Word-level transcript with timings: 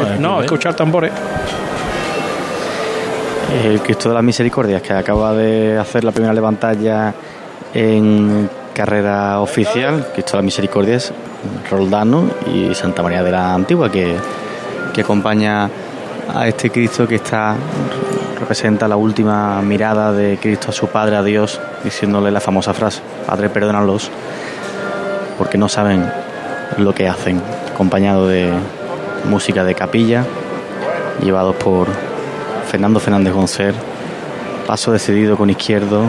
¿no? 0.00 0.06
Eh, 0.06 0.16
no, 0.18 0.42
escuchar 0.42 0.74
tambores. 0.74 1.12
El 3.64 3.80
Cristo 3.80 4.08
de 4.08 4.14
las 4.14 4.24
Misericordias, 4.24 4.80
que 4.80 4.92
acaba 4.94 5.34
de 5.34 5.78
hacer 5.78 6.04
la 6.04 6.12
primera 6.12 6.32
levantada 6.32 7.14
en 7.74 8.48
carrera 8.72 9.40
oficial, 9.40 10.08
Cristo 10.12 10.32
de 10.32 10.38
las 10.38 10.44
Misericordias, 10.44 11.12
Roldano 11.70 12.24
y 12.52 12.74
Santa 12.74 13.02
María 13.02 13.22
de 13.22 13.30
la 13.30 13.52
Antigua, 13.52 13.90
que, 13.90 14.16
que 14.94 15.00
acompaña 15.02 15.68
a 16.34 16.48
este 16.48 16.70
Cristo 16.70 17.06
que 17.06 17.16
está 17.16 17.56
representa 18.42 18.88
la 18.88 18.96
última 18.96 19.62
mirada 19.62 20.12
de 20.12 20.36
Cristo 20.36 20.70
a 20.70 20.72
su 20.72 20.88
Padre, 20.88 21.16
a 21.16 21.22
Dios, 21.22 21.60
diciéndole 21.84 22.30
la 22.30 22.40
famosa 22.40 22.74
frase, 22.74 23.00
Padre, 23.24 23.48
perdónalos, 23.48 24.10
porque 25.38 25.56
no 25.56 25.68
saben 25.68 26.10
lo 26.78 26.92
que 26.92 27.08
hacen, 27.08 27.40
acompañado 27.72 28.26
de 28.26 28.50
música 29.24 29.64
de 29.64 29.74
capilla, 29.74 30.24
llevados 31.22 31.56
por 31.56 31.88
Fernando 32.70 33.00
Fernández 33.00 33.32
Goncer, 33.32 33.74
paso 34.66 34.92
decidido 34.92 35.36
con 35.36 35.50
izquierdo, 35.50 36.04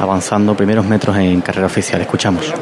avanzando 0.00 0.54
primeros 0.54 0.84
metros 0.84 1.16
en 1.16 1.40
carrera 1.40 1.66
oficial. 1.66 2.00
Escuchamos. 2.00 2.52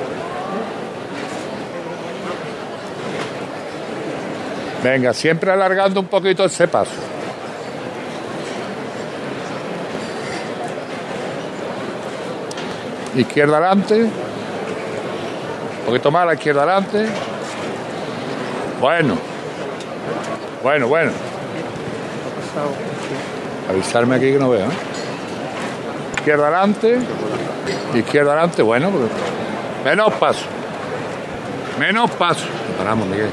Venga, 4.82 5.14
siempre 5.14 5.50
alargando 5.50 6.00
un 6.00 6.06
poquito 6.06 6.44
ese 6.44 6.68
paso. 6.68 6.92
Izquierda 13.16 13.56
adelante. 13.56 14.02
Un 14.02 14.10
poquito 15.86 16.10
más 16.10 16.22
a 16.24 16.26
la 16.26 16.34
izquierda 16.34 16.62
adelante. 16.64 17.06
Bueno. 18.84 19.16
Bueno, 20.62 20.88
bueno. 20.88 21.10
Avisarme 23.70 24.16
aquí 24.16 24.30
que 24.30 24.38
no 24.38 24.50
veo. 24.50 24.66
¿eh? 24.66 24.74
Izquierda 26.18 26.48
adelante. 26.48 26.98
Izquierda 27.94 28.32
adelante. 28.32 28.60
Bueno, 28.60 28.90
menos 29.86 30.12
paso. 30.12 30.44
Menos 31.80 32.10
paso. 32.10 32.44
Paramos, 32.76 33.08
Miguel. 33.08 33.30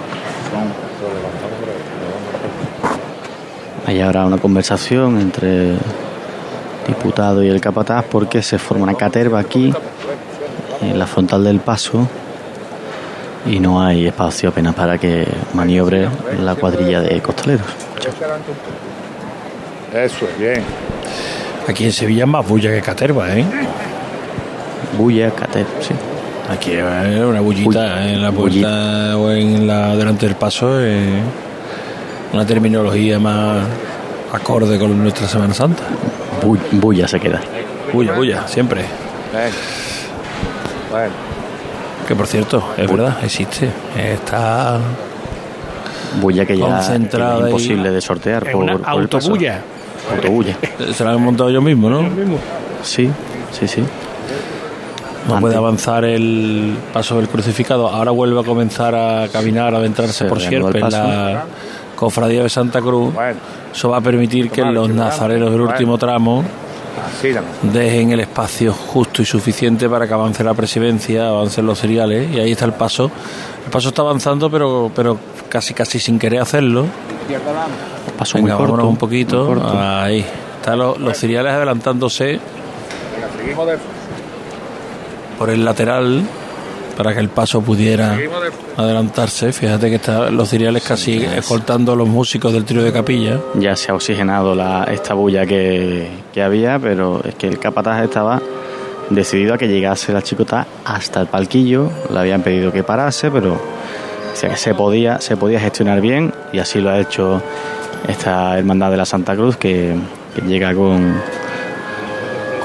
Hay 3.87 3.99
ahora 3.99 4.25
una 4.25 4.37
conversación 4.37 5.19
entre 5.19 5.75
diputado 6.87 7.43
y 7.43 7.49
el 7.49 7.59
capataz 7.59 8.05
porque 8.09 8.41
se 8.41 8.57
forma 8.57 8.83
una 8.83 8.95
caterva 8.95 9.41
aquí 9.41 9.73
en 10.79 10.97
la 10.97 11.07
frontal 11.07 11.43
del 11.43 11.59
paso 11.59 12.07
y 13.45 13.59
no 13.59 13.81
hay 13.81 14.07
espacio 14.07 14.49
apenas 14.49 14.75
para 14.75 14.97
que 14.97 15.27
maniobre 15.53 16.07
la 16.39 16.55
cuadrilla 16.55 17.01
de 17.01 17.21
costaleros. 17.21 17.67
Eso 19.93 20.25
es 20.25 20.39
bien. 20.39 20.63
Aquí 21.67 21.85
en 21.85 21.91
Sevilla 21.91 22.23
es 22.23 22.29
más 22.29 22.47
bulla 22.47 22.71
que 22.71 22.81
caterva, 22.81 23.35
¿eh? 23.35 23.45
Bulla, 24.97 25.31
caterva, 25.31 25.69
sí. 25.81 25.93
Aquí 26.49 26.71
es 26.73 27.23
una 27.23 27.39
bullita 27.41 28.09
en 28.09 28.21
la 28.21 28.31
puerta 28.31 29.17
o 29.17 29.31
en 29.31 29.67
la 29.67 29.95
delante 29.95 30.25
del 30.25 30.35
paso, 30.35 30.79
es 30.81 31.07
una 32.33 32.45
terminología 32.45 33.19
más 33.19 33.63
acorde 34.33 34.79
con 34.79 35.01
nuestra 35.01 35.27
Semana 35.27 35.53
Santa. 35.53 35.83
bulla 36.71 37.07
se 37.07 37.19
queda. 37.19 37.41
Bulla, 37.93 38.13
bulla, 38.13 38.47
siempre. 38.47 38.83
Bueno. 40.89 41.40
Que 42.11 42.15
por 42.17 42.27
cierto, 42.27 42.61
es 42.75 42.91
verdad, 42.91 43.23
existe. 43.23 43.69
Está 43.97 44.77
bulla 46.19 46.45
que 46.45 46.57
ya, 46.57 46.65
concentrada 46.65 47.35
que 47.35 47.39
ya 47.39 47.45
es 47.45 47.51
imposible 47.51 47.89
de 47.89 48.01
sortear 48.01 48.47
Es 48.47 48.53
por, 48.53 48.63
una 48.63 48.77
por 48.79 48.89
autobulla. 48.89 49.61
Autobulla. 50.13 50.57
Se 50.93 51.05
la 51.05 51.11
han 51.11 51.21
montado 51.23 51.49
yo 51.51 51.61
mismo, 51.61 51.89
¿no? 51.89 52.01
Sí, 52.83 53.09
sí, 53.53 53.65
sí. 53.65 53.79
No 53.79 55.35
Antes- 55.35 55.39
puede 55.39 55.55
avanzar 55.55 56.03
el 56.03 56.75
paso 56.91 57.15
del 57.15 57.29
crucificado. 57.29 57.87
Ahora 57.87 58.11
vuelve 58.11 58.41
a 58.41 58.43
comenzar 58.43 58.93
a 58.93 59.29
caminar, 59.29 59.73
a 59.73 59.77
adentrarse 59.77 60.25
Se 60.25 60.25
por 60.25 60.41
el 60.41 60.53
en 60.53 60.89
la 60.89 61.45
cofradía 61.95 62.43
de 62.43 62.49
Santa 62.49 62.81
Cruz. 62.81 63.13
Bueno. 63.13 63.39
Eso 63.73 63.87
va 63.87 63.99
a 63.99 64.01
permitir 64.01 64.51
que 64.51 64.65
los 64.65 64.89
tomar, 64.89 65.05
nazarenos 65.05 65.49
del 65.49 65.61
último 65.61 65.97
tramo. 65.97 66.43
Dejen 67.61 68.11
el 68.11 68.19
espacio 68.19 68.73
justo 68.73 69.21
y 69.21 69.25
suficiente 69.25 69.87
para 69.89 70.07
que 70.07 70.13
avance 70.13 70.43
la 70.43 70.53
presidencia, 70.53 71.27
avancen 71.27 71.65
los 71.65 71.79
cereales. 71.79 72.31
Y 72.31 72.39
ahí 72.39 72.51
está 72.51 72.65
el 72.65 72.73
paso. 72.73 73.11
El 73.65 73.71
paso 73.71 73.89
está 73.89 74.01
avanzando, 74.01 74.49
pero, 74.49 74.91
pero 74.95 75.17
casi 75.49 75.73
casi 75.73 75.99
sin 75.99 76.19
querer 76.19 76.41
hacerlo. 76.41 76.85
Paso 78.17 78.37
Venga, 78.37 78.57
muy 78.57 78.67
corto. 78.67 78.87
un 78.87 78.97
poquito. 78.97 79.45
muy 79.45 79.55
corto. 79.55 79.79
Ahí. 79.79 80.25
Están 80.59 80.77
los, 80.79 80.97
los 80.99 81.17
cereales 81.17 81.53
adelantándose 81.53 82.39
por 85.39 85.49
el 85.49 85.65
lateral 85.65 86.23
para 86.95 87.13
que 87.13 87.19
el 87.19 87.29
paso 87.29 87.61
pudiera 87.61 88.17
adelantarse. 88.77 89.51
Fíjate 89.53 89.89
que 89.89 89.95
están 89.95 90.35
los 90.35 90.49
cereales 90.49 90.83
casi 90.83 91.23
escoltando 91.23 91.93
a 91.93 91.95
los 91.95 92.07
músicos 92.07 92.53
del 92.53 92.65
trío 92.65 92.83
de 92.83 92.91
capilla. 92.91 93.39
Ya 93.55 93.75
se 93.75 93.91
ha 93.91 93.95
oxigenado 93.95 94.55
la, 94.55 94.83
esta 94.85 95.13
bulla 95.13 95.45
que, 95.45 96.07
que 96.33 96.41
había, 96.41 96.79
pero 96.79 97.21
es 97.23 97.35
que 97.35 97.47
el 97.47 97.59
capataz 97.59 98.03
estaba 98.03 98.41
decidido 99.09 99.53
a 99.53 99.57
que 99.57 99.67
llegase 99.67 100.13
la 100.13 100.21
chicota 100.21 100.67
hasta 100.85 101.21
el 101.21 101.27
palquillo. 101.27 101.89
Le 102.11 102.19
habían 102.19 102.41
pedido 102.41 102.71
que 102.71 102.83
parase, 102.83 103.29
pero 103.31 103.59
que 104.39 104.55
se 104.55 104.73
podía, 104.73 105.21
se 105.21 105.37
podía 105.37 105.59
gestionar 105.59 106.01
bien 106.01 106.33
y 106.51 106.59
así 106.59 106.79
lo 106.79 106.89
ha 106.89 106.99
hecho 106.99 107.41
esta 108.07 108.57
hermandad 108.57 108.89
de 108.89 108.97
la 108.97 109.05
Santa 109.05 109.35
Cruz 109.35 109.57
que, 109.57 109.95
que 110.35 110.41
llega 110.41 110.73
con, 110.73 111.15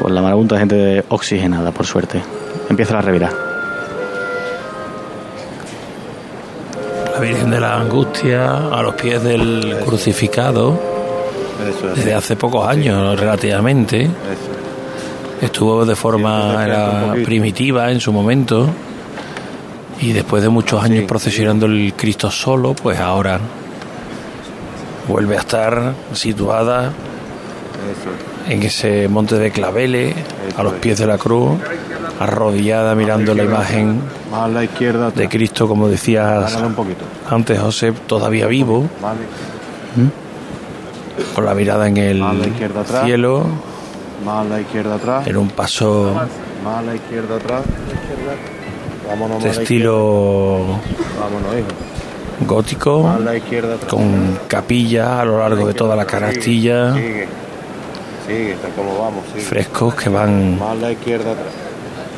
con 0.01 0.15
la 0.15 0.23
marabunta 0.23 0.55
de 0.55 0.59
gente 0.61 1.05
oxigenada, 1.09 1.73
por 1.73 1.87
suerte. 1.87 2.23
Empieza 2.71 2.95
la 2.95 3.03
revira. 3.03 3.46
Virgen 7.27 7.51
de 7.51 7.59
la 7.59 7.75
Angustia 7.75 8.69
a 8.69 8.83
los 8.83 8.95
pies 8.95 9.21
del 9.21 9.79
crucificado 9.85 10.79
desde 11.97 12.15
hace 12.15 12.37
pocos 12.37 12.69
años 12.69 13.19
relativamente. 13.19 14.09
Estuvo 15.41 15.85
de 15.85 15.97
forma 15.97 16.65
era 16.65 17.15
primitiva 17.25 17.91
en 17.91 18.01
su 18.01 18.13
momento 18.13 18.69
y 20.01 20.13
después 20.13 20.41
de 20.45 20.51
muchos 20.51 20.81
años 20.85 21.05
procesionando 21.09 21.67
el 21.67 21.95
Cristo 21.97 22.31
solo, 22.31 22.75
pues 22.75 23.01
ahora 23.01 23.41
vuelve 25.09 25.37
a 25.37 25.41
estar 25.41 25.95
situada 26.13 26.93
en 28.49 28.63
ese 28.63 29.09
monte 29.09 29.37
de 29.37 29.51
claveles, 29.51 30.15
a 30.57 30.63
los 30.63 30.75
pies 30.75 31.01
de 31.01 31.07
la 31.09 31.19
cruz, 31.19 31.59
arrodillada 32.21 32.95
mirando 32.95 33.35
la 33.35 33.45
imagen 33.45 34.01
Más 34.31 34.51
la 34.51 34.65
izquierda. 34.65 35.11
de 35.11 35.29
Cristo, 35.29 35.69
como 35.69 35.89
decías 35.89 36.55
un 36.57 36.75
poquito. 36.75 37.05
antes, 37.31 37.59
José, 37.61 37.93
todavía 38.07 38.47
vivo, 38.47 38.89
Vale. 39.03 39.21
con 41.35 41.45
la 41.45 41.55
mirada 41.55 41.89
en 41.89 41.97
el 41.97 42.21
la 42.21 42.33
cielo, 43.05 43.45
Más 44.25 44.47
a 44.47 44.49
la 44.49 44.61
izquierda 44.61 44.95
atrás. 44.97 45.27
en 45.27 45.37
un 45.37 45.49
paso 45.51 46.13
Más 46.65 46.79
a 46.79 46.83
la 46.83 46.95
izquierda 46.95 47.37
atrás. 47.37 47.63
Vámonos 49.09 49.43
de 49.43 49.51
estilo 49.51 50.65
izquierda. 50.81 51.21
Vámonos, 51.21 51.55
hijo. 51.59 52.47
gótico, 52.47 53.03
Más 53.05 53.17
a 53.17 53.21
la 53.21 53.37
izquierda 53.37 53.75
atrás. 53.75 53.91
con 53.91 54.39
capilla 54.49 55.21
a 55.21 55.25
lo 55.25 55.39
largo 55.39 55.67
de 55.67 55.75
toda 55.75 55.95
la 55.97 56.05
canastilla, 56.07 56.95
Sigue. 56.95 57.29
Sigue, 58.27 58.53
está 58.55 58.69
como 58.71 58.99
vamos. 58.99 59.23
Sigue. 59.33 59.45
frescos 59.45 59.95
que 59.95 60.09
van 60.09 60.59
Más 60.59 60.77
la 60.79 60.91
izquierda 60.93 61.31
atrás. 61.33 61.47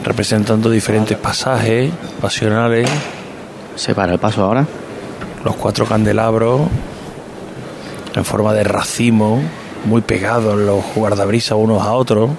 Representando 0.09 0.71
diferentes 0.71 1.19
pasajes 1.19 1.93
pasionales, 2.19 2.89
Se 3.77 3.95
para 3.95 4.15
el 4.15 4.19
paso 4.19 4.43
ahora. 4.43 4.67
los 5.45 5.55
cuatro 5.55 5.85
candelabros 5.85 6.63
en 8.15 8.25
forma 8.25 8.55
de 8.55 8.65
racimo, 8.65 9.41
muy 9.85 10.01
pegados 10.01 10.57
los 10.57 10.83
guardabrisas 10.97 11.59
unos 11.59 11.83
a 11.83 11.93
otros 11.93 12.31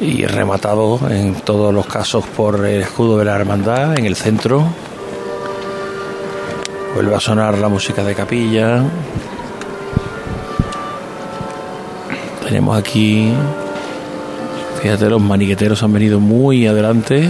y 0.00 0.24
rematados 0.24 1.02
en 1.10 1.34
todos 1.34 1.72
los 1.74 1.86
casos 1.86 2.24
por 2.24 2.64
el 2.64 2.80
escudo 2.80 3.18
de 3.18 3.26
la 3.26 3.36
hermandad 3.36 3.98
en 3.98 4.06
el 4.06 4.16
centro. 4.16 4.64
Vuelve 6.94 7.14
a 7.14 7.20
sonar 7.20 7.58
la 7.58 7.68
música 7.68 8.02
de 8.02 8.14
capilla. 8.14 8.82
Tenemos 12.42 12.78
aquí, 12.78 13.32
fíjate, 14.86 15.10
los 15.10 15.20
maniqueteros 15.20 15.82
han 15.82 15.92
venido 15.92 16.20
muy 16.20 16.68
adelante. 16.68 17.28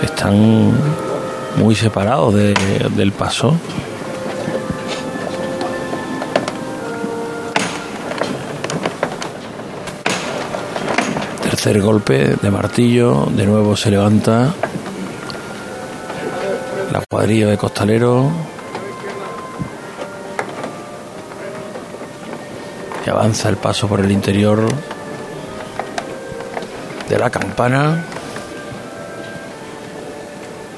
Están 0.00 0.70
muy 1.56 1.74
separados 1.74 2.32
de- 2.34 2.54
del 2.94 3.10
paso. 3.10 3.58
Tercer 11.42 11.80
golpe 11.80 12.36
de 12.40 12.50
martillo, 12.50 13.26
de 13.30 13.46
nuevo 13.46 13.76
se 13.76 13.90
levanta 13.90 14.52
La 16.92 17.02
cuadrilla 17.08 17.48
de 17.48 17.56
costalero. 17.58 18.30
Y 23.06 23.10
avanza 23.10 23.48
el 23.48 23.56
paso 23.56 23.86
por 23.86 24.00
el 24.00 24.10
interior 24.10 24.66
de 27.08 27.18
la 27.18 27.30
campana. 27.30 28.04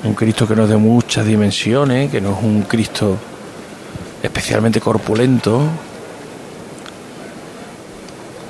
Un 0.05 0.15
Cristo 0.15 0.47
que 0.47 0.55
no 0.55 0.65
es 0.65 0.69
de 0.69 0.77
muchas 0.77 1.27
dimensiones, 1.27 2.11
que 2.11 2.21
no 2.21 2.33
es 2.37 2.43
un 2.43 2.63
Cristo 2.63 3.17
especialmente 4.23 4.81
corpulento, 4.81 5.63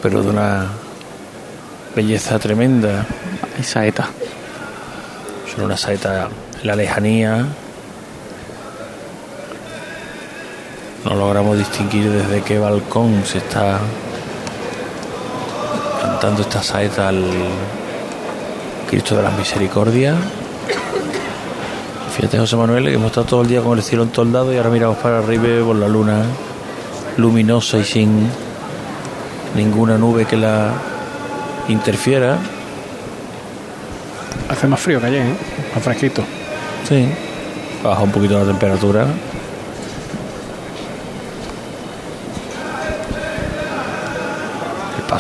pero 0.03 0.23
de 0.23 0.31
una 0.31 0.67
belleza 1.95 2.39
tremenda. 2.39 3.07
Hay 3.57 3.65
saeta. 3.65 4.09
Son 5.55 5.65
una 5.65 5.77
saeta 5.77 6.29
en 6.61 6.67
la 6.67 6.77
lejanía. 6.77 7.47
No 11.05 11.15
logramos 11.15 11.57
distinguir 11.57 12.11
desde 12.11 12.43
qué 12.43 12.59
balcón 12.59 13.25
se 13.25 13.39
está 13.39 13.81
cantando 16.19 16.43
esta 16.43 16.65
saeta 16.65 17.11
al 17.11 17.23
Cristo 18.91 19.17
de 19.17 19.23
la 19.23 19.31
Misericordia. 19.31 20.17
Fíjate 22.17 22.37
José 22.39 22.57
Manuel 22.57 22.87
que 22.87 22.95
hemos 22.95 23.07
estado 23.07 23.27
todo 23.27 23.43
el 23.43 23.49
día 23.49 23.63
con 23.63 23.79
el 23.79 23.85
cielo 23.85 24.03
entoldado 24.03 24.53
y 24.53 24.57
ahora 24.57 24.69
miramos 24.69 24.97
para 24.99 25.19
arriba 25.19 25.65
por 25.65 25.77
la 25.77 25.87
luna 25.87 26.25
luminosa 27.19 27.79
y 27.79 27.85
sin 27.85 28.29
ninguna 29.55 29.97
nube 29.97 30.25
que 30.25 30.37
la 30.37 30.73
interfiera. 31.69 32.37
Hace 34.49 34.67
más 34.67 34.81
frío 34.81 35.01
que 35.01 35.07
ayer, 35.07 35.23
¿eh? 35.23 35.37
más 35.73 35.85
fresquito. 35.85 36.25
Sí, 36.89 37.09
baja 37.85 38.03
un 38.03 38.11
poquito 38.11 38.41
la 38.41 38.45
temperatura. 38.45 39.07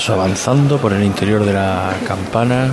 Avanzando 0.08 0.78
por 0.78 0.94
el 0.94 1.04
interior 1.04 1.44
de 1.44 1.52
la 1.52 1.92
campana. 2.06 2.70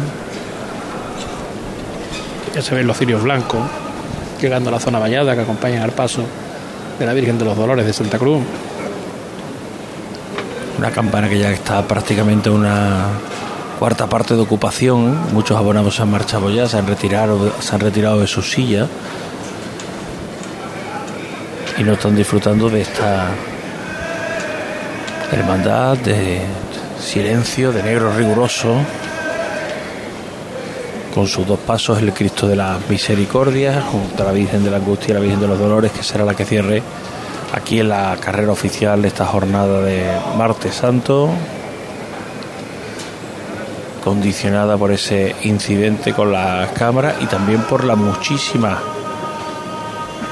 Ya 2.54 2.62
se 2.62 2.74
ven 2.74 2.88
los 2.88 2.98
cirios 2.98 3.24
blancos 3.24 3.60
llegando 4.40 4.70
a 4.70 4.72
la 4.72 4.80
zona 4.80 5.00
vallada 5.00 5.36
que 5.36 5.42
acompañan 5.42 5.82
al 5.84 5.92
paso 5.92 6.24
de 6.98 7.06
la 7.06 7.14
Virgen 7.14 7.38
de 7.38 7.44
los 7.44 7.58
Dolores 7.58 7.86
de 7.86 7.92
Santa 7.92 8.18
Cruz. 8.18 8.42
Una 10.78 10.92
campana 10.92 11.28
que 11.28 11.38
ya 11.38 11.52
está 11.52 11.86
prácticamente 11.86 12.50
una 12.50 13.08
cuarta 13.80 14.08
parte 14.08 14.36
de 14.36 14.42
ocupación. 14.42 15.34
Muchos 15.34 15.58
abonados 15.58 15.96
se 15.96 16.04
han 16.04 16.12
marchado 16.12 16.50
ya, 16.50 16.70
se 16.70 16.78
han 16.78 16.88
retirado, 16.88 17.52
se 17.60 17.76
han 17.76 17.82
retirado 17.82 18.22
de 18.22 18.28
sus 18.28 18.50
sillas 18.50 18.88
y 21.78 21.84
no 21.84 21.94
están 21.94 22.16
disfrutando 22.16 22.70
de 22.70 22.82
esta 22.82 23.28
hermandad 25.34 25.98
de 25.98 26.42
silencio, 27.00 27.71
de 27.71 27.83
negro 27.83 28.15
riguroso, 28.15 28.75
con 31.13 31.27
sus 31.27 31.47
dos 31.47 31.59
pasos 31.59 32.00
el 32.00 32.13
Cristo 32.13 32.47
de 32.47 32.56
la 32.56 32.77
Misericordia, 32.89 33.81
junto 33.81 34.24
a 34.24 34.25
la 34.25 34.31
Virgen 34.31 34.63
de 34.63 34.71
la 34.71 34.77
Angustia 34.77 35.12
y 35.12 35.13
la 35.13 35.19
Virgen 35.21 35.39
de 35.39 35.47
los 35.47 35.59
Dolores, 35.59 35.92
que 35.92 36.03
será 36.03 36.25
la 36.25 36.33
que 36.33 36.45
cierre 36.45 36.83
aquí 37.53 37.80
en 37.80 37.89
la 37.89 38.18
carrera 38.19 38.51
oficial 38.51 39.01
de 39.01 39.07
esta 39.07 39.25
jornada 39.25 39.81
de 39.81 40.06
Martes 40.38 40.75
Santo, 40.75 41.30
condicionada 44.03 44.77
por 44.77 44.91
ese 44.91 45.36
incidente 45.44 46.13
con 46.13 46.31
las 46.31 46.69
cámaras 46.71 47.15
y 47.21 47.25
también 47.25 47.62
por 47.62 47.86
la 47.86 47.95
muchísima 47.95 48.77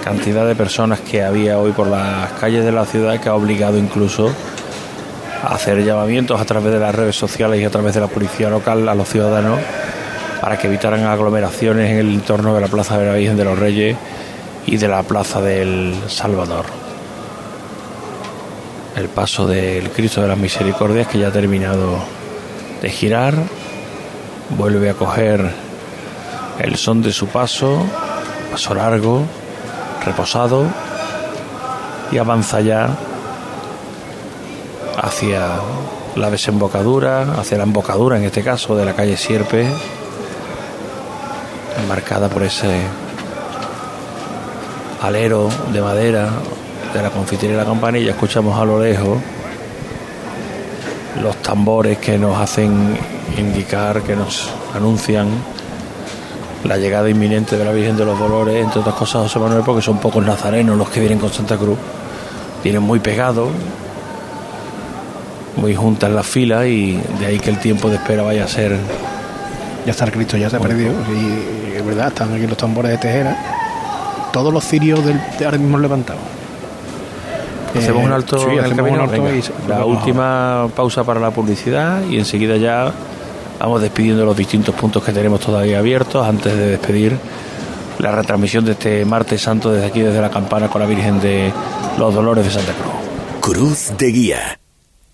cantidad 0.04 0.46
de 0.46 0.56
personas 0.56 1.00
que 1.00 1.24
había 1.24 1.58
hoy 1.58 1.72
por 1.72 1.88
las 1.88 2.32
calles 2.34 2.66
de 2.66 2.74
la 2.74 2.86
ciudad 2.86 3.20
que 3.22 3.30
ha 3.30 3.36
obligado 3.36 3.78
incluso 3.78 4.32
hacer 5.44 5.84
llamamientos 5.84 6.40
a 6.40 6.46
través 6.46 6.72
de 6.74 6.80
las 6.80 6.96
redes 6.96 7.16
sociales 7.16 7.60
y 7.62 7.66
a 7.66 7.70
través 7.70 7.94
de 7.94 8.00
la 8.00 8.08
policía 8.08 8.50
local 8.50 8.88
a 8.88 8.96
los 8.96 9.10
ciudadanos 9.10 9.60
para 10.42 10.58
que 10.58 10.68
evitaran 10.68 11.04
aglomeraciones 11.04 11.92
en 11.92 11.98
el 11.98 12.14
entorno 12.14 12.56
de 12.56 12.62
la 12.62 12.68
Plaza 12.68 12.98
de 12.98 13.06
la 13.06 13.14
Virgen 13.14 13.38
de 13.38 13.46
los 13.46 13.58
Reyes 13.58 13.98
y 14.66 14.78
de 14.78 14.88
la 14.88 15.04
Plaza 15.04 15.42
del 15.42 15.96
Salvador. 16.08 16.66
El 18.96 19.10
paso 19.10 19.48
del 19.48 19.90
Cristo 19.92 20.22
de 20.22 20.28
las 20.28 20.38
Misericordias 20.38 21.08
que 21.08 21.20
ya 21.20 21.30
ha 21.30 21.32
terminado 21.32 22.00
de 22.82 22.90
girar, 22.90 23.36
vuelve 24.58 24.90
a 24.90 24.94
coger 24.94 25.50
el 26.60 26.76
son 26.76 27.02
de 27.02 27.12
su 27.12 27.28
paso, 27.28 27.84
paso 28.52 28.74
largo, 28.76 29.24
reposado 30.06 30.66
y 32.12 32.18
avanza 32.18 32.62
ya 32.62 32.90
hacia 35.02 35.60
la 36.16 36.30
desembocadura, 36.30 37.34
hacia 37.40 37.58
la 37.58 37.64
embocadura 37.64 38.18
en 38.18 38.24
este 38.24 38.44
caso 38.44 38.76
de 38.76 38.86
la 38.86 38.94
calle 38.94 39.18
Sierpe, 39.18 39.68
marcada 41.88 42.30
por 42.30 42.44
ese 42.44 42.82
alero 45.02 45.50
de 45.72 45.82
madera 45.82 46.30
de 46.94 47.02
la 47.02 47.10
confitería 47.10 47.58
de 47.58 47.64
la 47.64 47.70
campanilla. 47.70 48.12
Escuchamos 48.12 48.60
a 48.60 48.66
lo 48.66 48.82
lejos 48.82 49.18
los 51.22 51.36
tambores 51.38 51.98
que 51.98 52.18
nos 52.18 52.40
hacen 52.40 52.98
indicar, 53.38 54.02
que 54.02 54.16
nos 54.16 54.50
anuncian 54.76 55.28
la 56.64 56.78
llegada 56.78 57.10
inminente 57.10 57.58
de 57.58 57.66
la 57.66 57.72
Virgen 57.72 57.98
de 57.98 58.06
los 58.06 58.18
Dolores, 58.18 58.64
entre 58.64 58.80
otras 58.80 58.96
cosas, 58.96 59.24
José 59.24 59.40
Manuel, 59.40 59.64
porque 59.66 59.82
son 59.82 59.98
pocos 59.98 60.24
nazarenos 60.26 60.78
los 60.78 60.90
que 60.90 61.00
vienen 61.00 61.20
con 61.20 61.32
Santa 61.32 61.58
Cruz. 61.58 61.78
Vienen 62.64 62.82
muy 62.82 63.00
pegados, 63.00 63.50
muy 65.58 65.76
juntas 65.76 66.12
las 66.12 66.26
filas 66.26 66.66
y 66.66 67.00
de 67.20 67.26
ahí 67.26 67.40
que 67.40 67.50
el 67.50 67.60
tiempo 67.60 67.90
de 67.90 67.96
espera 67.96 68.24
vaya 68.24 68.46
a 68.46 68.48
ser. 68.48 68.78
Ya 69.86 69.92
está 69.92 70.06
el 70.06 70.12
Cristo, 70.12 70.38
ya 70.38 70.50
se 70.50 70.56
ha 70.56 70.60
perdido. 70.60 70.94
Y 71.12 71.76
es 71.76 71.86
verdad, 71.86 72.08
están 72.08 72.34
aquí 72.34 72.48
los 72.48 72.58
tambores 72.58 72.92
de 72.92 72.98
tejera. 72.98 73.38
Todos 74.32 74.54
los 74.54 74.64
cirios 74.66 75.06
del, 75.06 75.20
de 75.38 75.46
ahora 75.46 75.58
mismo 75.58 75.78
levantados. 75.78 76.22
Hacemos 77.78 78.04
un 78.06 78.12
alto, 78.12 78.38
sí, 78.38 78.46
en 78.46 78.52
el 78.52 78.60
hacemos 78.60 78.76
camino? 78.78 78.96
un 79.04 79.10
alto 79.10 79.24
Venga, 79.24 79.36
y- 79.36 79.68
la 79.70 79.80
vamos. 79.80 79.98
última 79.98 80.68
pausa 80.76 81.04
para 81.04 81.20
la 81.20 81.32
publicidad 81.32 82.02
y 82.10 82.18
enseguida 82.18 82.56
ya 82.58 82.92
vamos 83.60 83.82
despidiendo 83.82 84.26
los 84.26 84.38
distintos 84.38 84.76
puntos 84.76 85.04
que 85.04 85.12
tenemos 85.12 85.40
todavía 85.40 85.80
abiertos 85.80 86.26
antes 86.26 86.56
de 86.56 86.68
despedir 86.68 87.18
la 88.00 88.12
retransmisión 88.12 88.64
de 88.66 88.74
este 88.74 89.06
martes 89.06 89.42
santo 89.42 89.72
desde 89.72 89.88
aquí, 89.88 90.02
desde 90.02 90.22
la 90.22 90.30
campana 90.30 90.68
con 90.68 90.82
la 90.82 90.88
Virgen 90.88 91.20
de 91.20 91.52
los 91.98 92.14
Dolores 92.14 92.46
de 92.46 92.52
Santa 92.52 92.74
Cruz. 92.74 93.58
Cruz 93.90 93.98
de 93.98 94.08
Guía. 94.12 94.60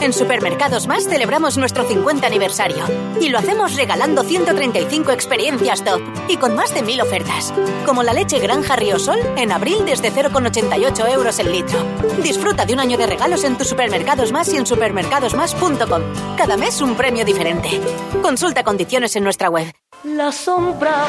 En 0.00 0.12
Supermercados 0.12 0.86
Más 0.86 1.04
celebramos 1.04 1.56
nuestro 1.56 1.84
50 1.84 2.26
aniversario 2.26 2.84
y 3.20 3.28
lo 3.28 3.38
hacemos 3.38 3.74
regalando 3.74 4.22
135 4.22 5.10
experiencias 5.10 5.82
top 5.82 6.00
y 6.28 6.36
con 6.36 6.54
más 6.54 6.74
de 6.74 6.82
1000 6.82 7.00
ofertas, 7.00 7.52
como 7.84 8.02
la 8.02 8.12
leche 8.12 8.38
Granja 8.38 8.76
Riosol 8.76 9.18
en 9.36 9.52
abril 9.52 9.84
desde 9.84 10.12
0,88 10.12 11.10
euros 11.12 11.38
el 11.38 11.50
litro. 11.50 11.78
Disfruta 12.22 12.64
de 12.66 12.74
un 12.74 12.80
año 12.80 12.98
de 12.98 13.06
regalos 13.06 13.42
en 13.44 13.56
tus 13.56 13.68
Supermercados 13.68 14.32
Más 14.32 14.52
y 14.52 14.58
en 14.58 14.66
supermercadosmás.com. 14.66 16.02
Cada 16.36 16.56
mes 16.56 16.80
un 16.80 16.94
premio 16.94 17.24
diferente. 17.24 17.80
Consulta 18.22 18.62
condiciones 18.62 19.16
en 19.16 19.24
nuestra 19.24 19.48
web. 19.48 19.72
La 20.04 20.30
sombra, 20.30 21.06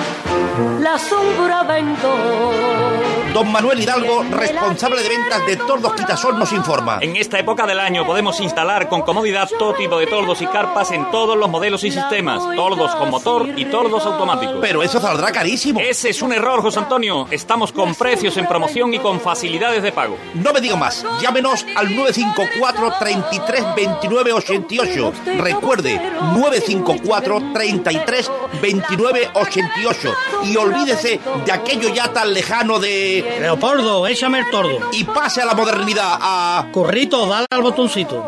la 0.79 0.97
sombra 0.97 1.63
vendo. 1.63 2.87
Don 3.33 3.51
Manuel 3.51 3.79
Hidalgo, 3.79 4.23
responsable 4.31 5.03
de 5.03 5.09
ventas 5.09 5.45
de 5.45 5.57
Tordos 5.57 5.93
Quitasol, 5.93 6.39
nos 6.39 6.51
informa. 6.53 6.97
En 7.01 7.15
esta 7.15 7.37
época 7.37 7.67
del 7.67 7.79
año 7.79 8.05
podemos 8.05 8.39
instalar 8.39 8.76
con 8.85 9.01
comodidad 9.01 9.49
todo 9.57 9.73
tipo 9.73 9.97
de 9.97 10.05
toldos 10.05 10.41
y 10.41 10.47
carpas 10.47 10.91
en 10.91 11.09
todos 11.09 11.35
los 11.35 11.49
modelos 11.49 11.83
y 11.83 11.91
sistemas. 11.91 12.43
Toldos 12.55 12.93
con 12.95 13.09
motor 13.09 13.49
y 13.55 13.65
toldos 13.65 14.05
automáticos. 14.05 14.57
Pero 14.61 14.83
eso 14.83 15.01
saldrá 15.01 15.31
carísimo. 15.31 15.79
Ese 15.79 16.09
es 16.09 16.21
un 16.21 16.31
error, 16.31 16.61
José 16.61 16.79
Antonio. 16.79 17.27
Estamos 17.31 17.71
con 17.71 17.95
precios 17.95 18.37
en 18.37 18.47
promoción 18.47 18.93
y 18.93 18.99
con 18.99 19.19
facilidades 19.19 19.81
de 19.81 19.91
pago. 19.91 20.17
No 20.35 20.53
me 20.53 20.61
diga 20.61 20.75
más. 20.75 21.03
Llámenos 21.21 21.65
al 21.75 21.95
954 21.95 22.93
33 22.99 23.65
29 23.75 24.33
88. 24.33 25.13
Recuerde, 25.37 25.99
954 26.35 27.41
33 27.53 28.31
29 28.61 29.31
88. 29.33 30.13
Y 30.43 30.57
olvídese 30.57 31.19
de 31.45 31.51
aquello 31.51 31.89
ya 31.89 32.13
tan 32.13 32.33
lejano 32.33 32.79
de 32.79 33.37
Leopoldo, 33.41 34.05
échame 34.07 34.39
el 34.39 34.49
tordo. 34.49 34.89
Y 34.91 35.03
pase 35.03 35.41
a 35.41 35.45
la 35.45 35.53
modernidad 35.53 36.17
a 36.19 36.67
Currito, 36.71 37.25
dale 37.25 37.47
al 37.49 37.61
botoncito. 37.61 38.27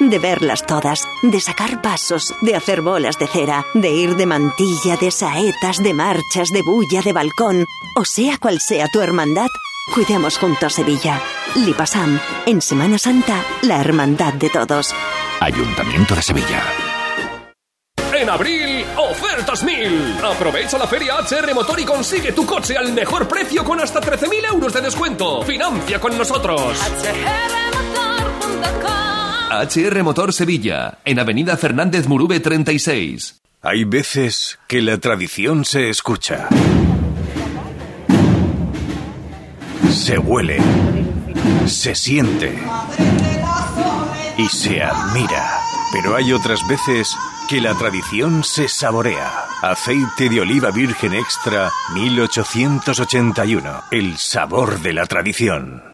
de 0.00 0.18
verlas 0.18 0.66
todas, 0.66 1.08
de 1.22 1.40
sacar 1.40 1.82
pasos, 1.82 2.34
de 2.40 2.56
hacer 2.56 2.80
bolas 2.80 3.18
de 3.18 3.26
cera, 3.26 3.64
de 3.74 3.90
ir 3.90 4.16
de 4.16 4.26
mantilla, 4.26 4.96
de 5.00 5.10
saetas, 5.10 5.82
de 5.82 5.94
marchas, 5.94 6.50
de 6.50 6.62
bulla, 6.62 7.02
de 7.02 7.12
balcón, 7.12 7.64
o 7.96 8.04
sea 8.04 8.38
cual 8.38 8.60
sea 8.60 8.88
tu 8.88 9.00
hermandad, 9.00 9.48
cuidemos 9.94 10.38
juntos 10.38 10.74
Sevilla. 10.74 11.20
Lipasam, 11.54 12.20
en 12.46 12.60
Semana 12.60 12.98
Santa, 12.98 13.44
la 13.62 13.80
hermandad 13.80 14.34
de 14.34 14.50
todos. 14.50 14.94
Ayuntamiento 15.40 16.14
de 16.14 16.22
Sevilla. 16.22 16.62
En 18.14 18.30
abril, 18.30 18.84
ofertas 18.96 19.64
mil. 19.64 20.16
Aprovecha 20.22 20.78
la 20.78 20.86
feria 20.86 21.16
HR 21.16 21.52
Motor 21.52 21.80
y 21.80 21.84
consigue 21.84 22.32
tu 22.32 22.46
coche 22.46 22.76
al 22.78 22.92
mejor 22.92 23.26
precio 23.26 23.64
con 23.64 23.80
hasta 23.80 24.00
13.000 24.00 24.52
euros 24.52 24.72
de 24.72 24.80
descuento. 24.80 25.42
Financia 25.42 25.98
con 25.98 26.16
nosotros. 26.16 26.78
HR 29.62 30.02
Motor 30.02 30.32
Sevilla, 30.32 30.98
en 31.04 31.18
Avenida 31.18 31.56
Fernández 31.56 32.08
Murube 32.08 32.40
36. 32.40 33.40
Hay 33.62 33.84
veces 33.84 34.58
que 34.68 34.82
la 34.82 34.98
tradición 34.98 35.64
se 35.64 35.88
escucha. 35.88 36.48
Se 39.90 40.18
huele. 40.18 40.58
Se 41.66 41.94
siente. 41.94 42.58
Y 44.36 44.46
se 44.48 44.82
admira. 44.82 45.60
Pero 45.92 46.16
hay 46.16 46.32
otras 46.32 46.60
veces 46.68 47.16
que 47.48 47.60
la 47.60 47.74
tradición 47.74 48.44
se 48.44 48.68
saborea. 48.68 49.44
Aceite 49.62 50.28
de 50.28 50.40
oliva 50.40 50.70
virgen 50.70 51.14
extra 51.14 51.70
1881. 51.94 53.84
El 53.90 54.18
sabor 54.18 54.80
de 54.80 54.92
la 54.92 55.06
tradición. 55.06 55.93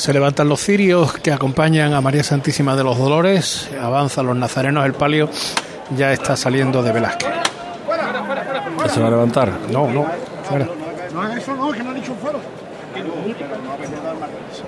Se 0.00 0.14
levantan 0.14 0.48
los 0.48 0.60
cirios 0.60 1.12
que 1.12 1.30
acompañan 1.30 1.92
a 1.92 2.00
María 2.00 2.24
Santísima 2.24 2.74
de 2.74 2.82
los 2.82 2.96
Dolores, 2.96 3.68
avanzan 3.78 4.24
los 4.24 4.34
nazarenos, 4.34 4.86
el 4.86 4.94
palio 4.94 5.28
ya 5.94 6.10
está 6.10 6.38
saliendo 6.38 6.82
de 6.82 6.90
Velázquez. 6.90 7.28
¿Ya 8.78 8.88
se 8.88 8.98
va 8.98 9.08
a 9.08 9.10
levantar? 9.10 9.52
No, 9.70 9.90
no, 9.90 10.06
fuera. 10.44 10.66
No, 11.12 11.36
eso 11.36 11.54
no, 11.54 11.70
que 11.70 11.82
no 11.82 11.90
ha 11.90 11.92
dicho 11.92 12.14
fuera. 12.14 12.38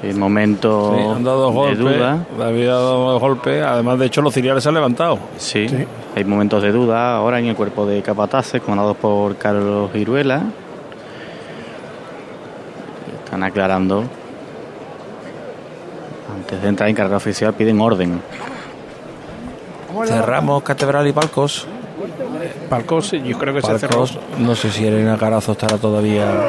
Sí, 0.03 0.19
momento 0.19 0.95
Sí, 0.95 1.03
han 1.03 1.25
dado 1.25 1.67
de 1.67 1.77
duda. 1.77 2.27
David 2.39 2.69
ha 2.69 2.75
dado 2.75 3.19
golpes. 3.19 3.65
Además, 3.65 3.99
de 4.01 4.07
hecho, 4.07 4.21
los 4.21 4.35
ciriales 4.35 4.63
se 4.63 4.69
han 4.69 4.75
levantado. 4.75 5.19
Sí, 5.39 5.67
hay 6.15 6.25
momentos 6.25 6.63
de 6.63 6.73
duda 6.73 7.17
ahora 7.17 7.39
en 7.39 7.47
el 7.47 7.57
cuerpo 7.57 7.87
de 7.87 8.03
capataces 8.03 8.61
comandados 8.61 8.99
por 8.99 9.37
Carlos 9.37 9.95
Iruela. 9.95 10.43
Están 13.25 13.43
aclarando. 13.45 14.05
Antes 16.43 16.61
de 16.61 16.69
entrar 16.69 16.89
en 16.89 16.97
carrera 16.97 17.19
oficial 17.19 17.55
piden 17.55 17.81
orden. 17.81 18.21
Cerramos 20.07 20.65
Catedral 20.65 21.07
y 21.07 21.13
Palcos. 21.13 21.69
Palcos, 22.69 23.13
yo 23.13 23.39
creo 23.39 23.55
que 23.55 23.63
se 23.63 23.79
cerró. 23.79 24.01
Palcos, 24.01 24.19
no 24.41 24.57
sé 24.57 24.73
si 24.73 24.85
Elena 24.85 25.17
Carazo 25.17 25.53
estará 25.53 25.79
todavía. 25.79 26.49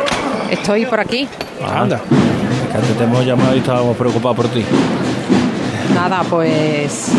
Estoy 0.50 0.88
por 0.88 1.00
aquí. 1.00 1.28
Anda. 1.64 2.02
Que 2.72 2.78
antes 2.78 2.98
te 2.98 3.04
hemos 3.04 3.24
llamado 3.24 3.56
y 3.56 3.60
estábamos 3.60 3.96
preocupados 3.96 4.36
por 4.36 4.48
ti. 4.48 4.66
Nada, 5.94 6.24
pues 6.28 7.10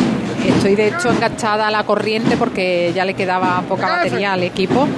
estoy 0.44 0.74
de 0.74 0.88
hecho 0.88 1.12
enganchada 1.12 1.68
a 1.68 1.70
la 1.70 1.84
corriente 1.84 2.36
porque 2.36 2.90
ya 2.92 3.04
le 3.04 3.14
quedaba 3.14 3.62
poca 3.68 3.98
batería 3.98 4.32
al 4.32 4.42
equipo. 4.42 4.88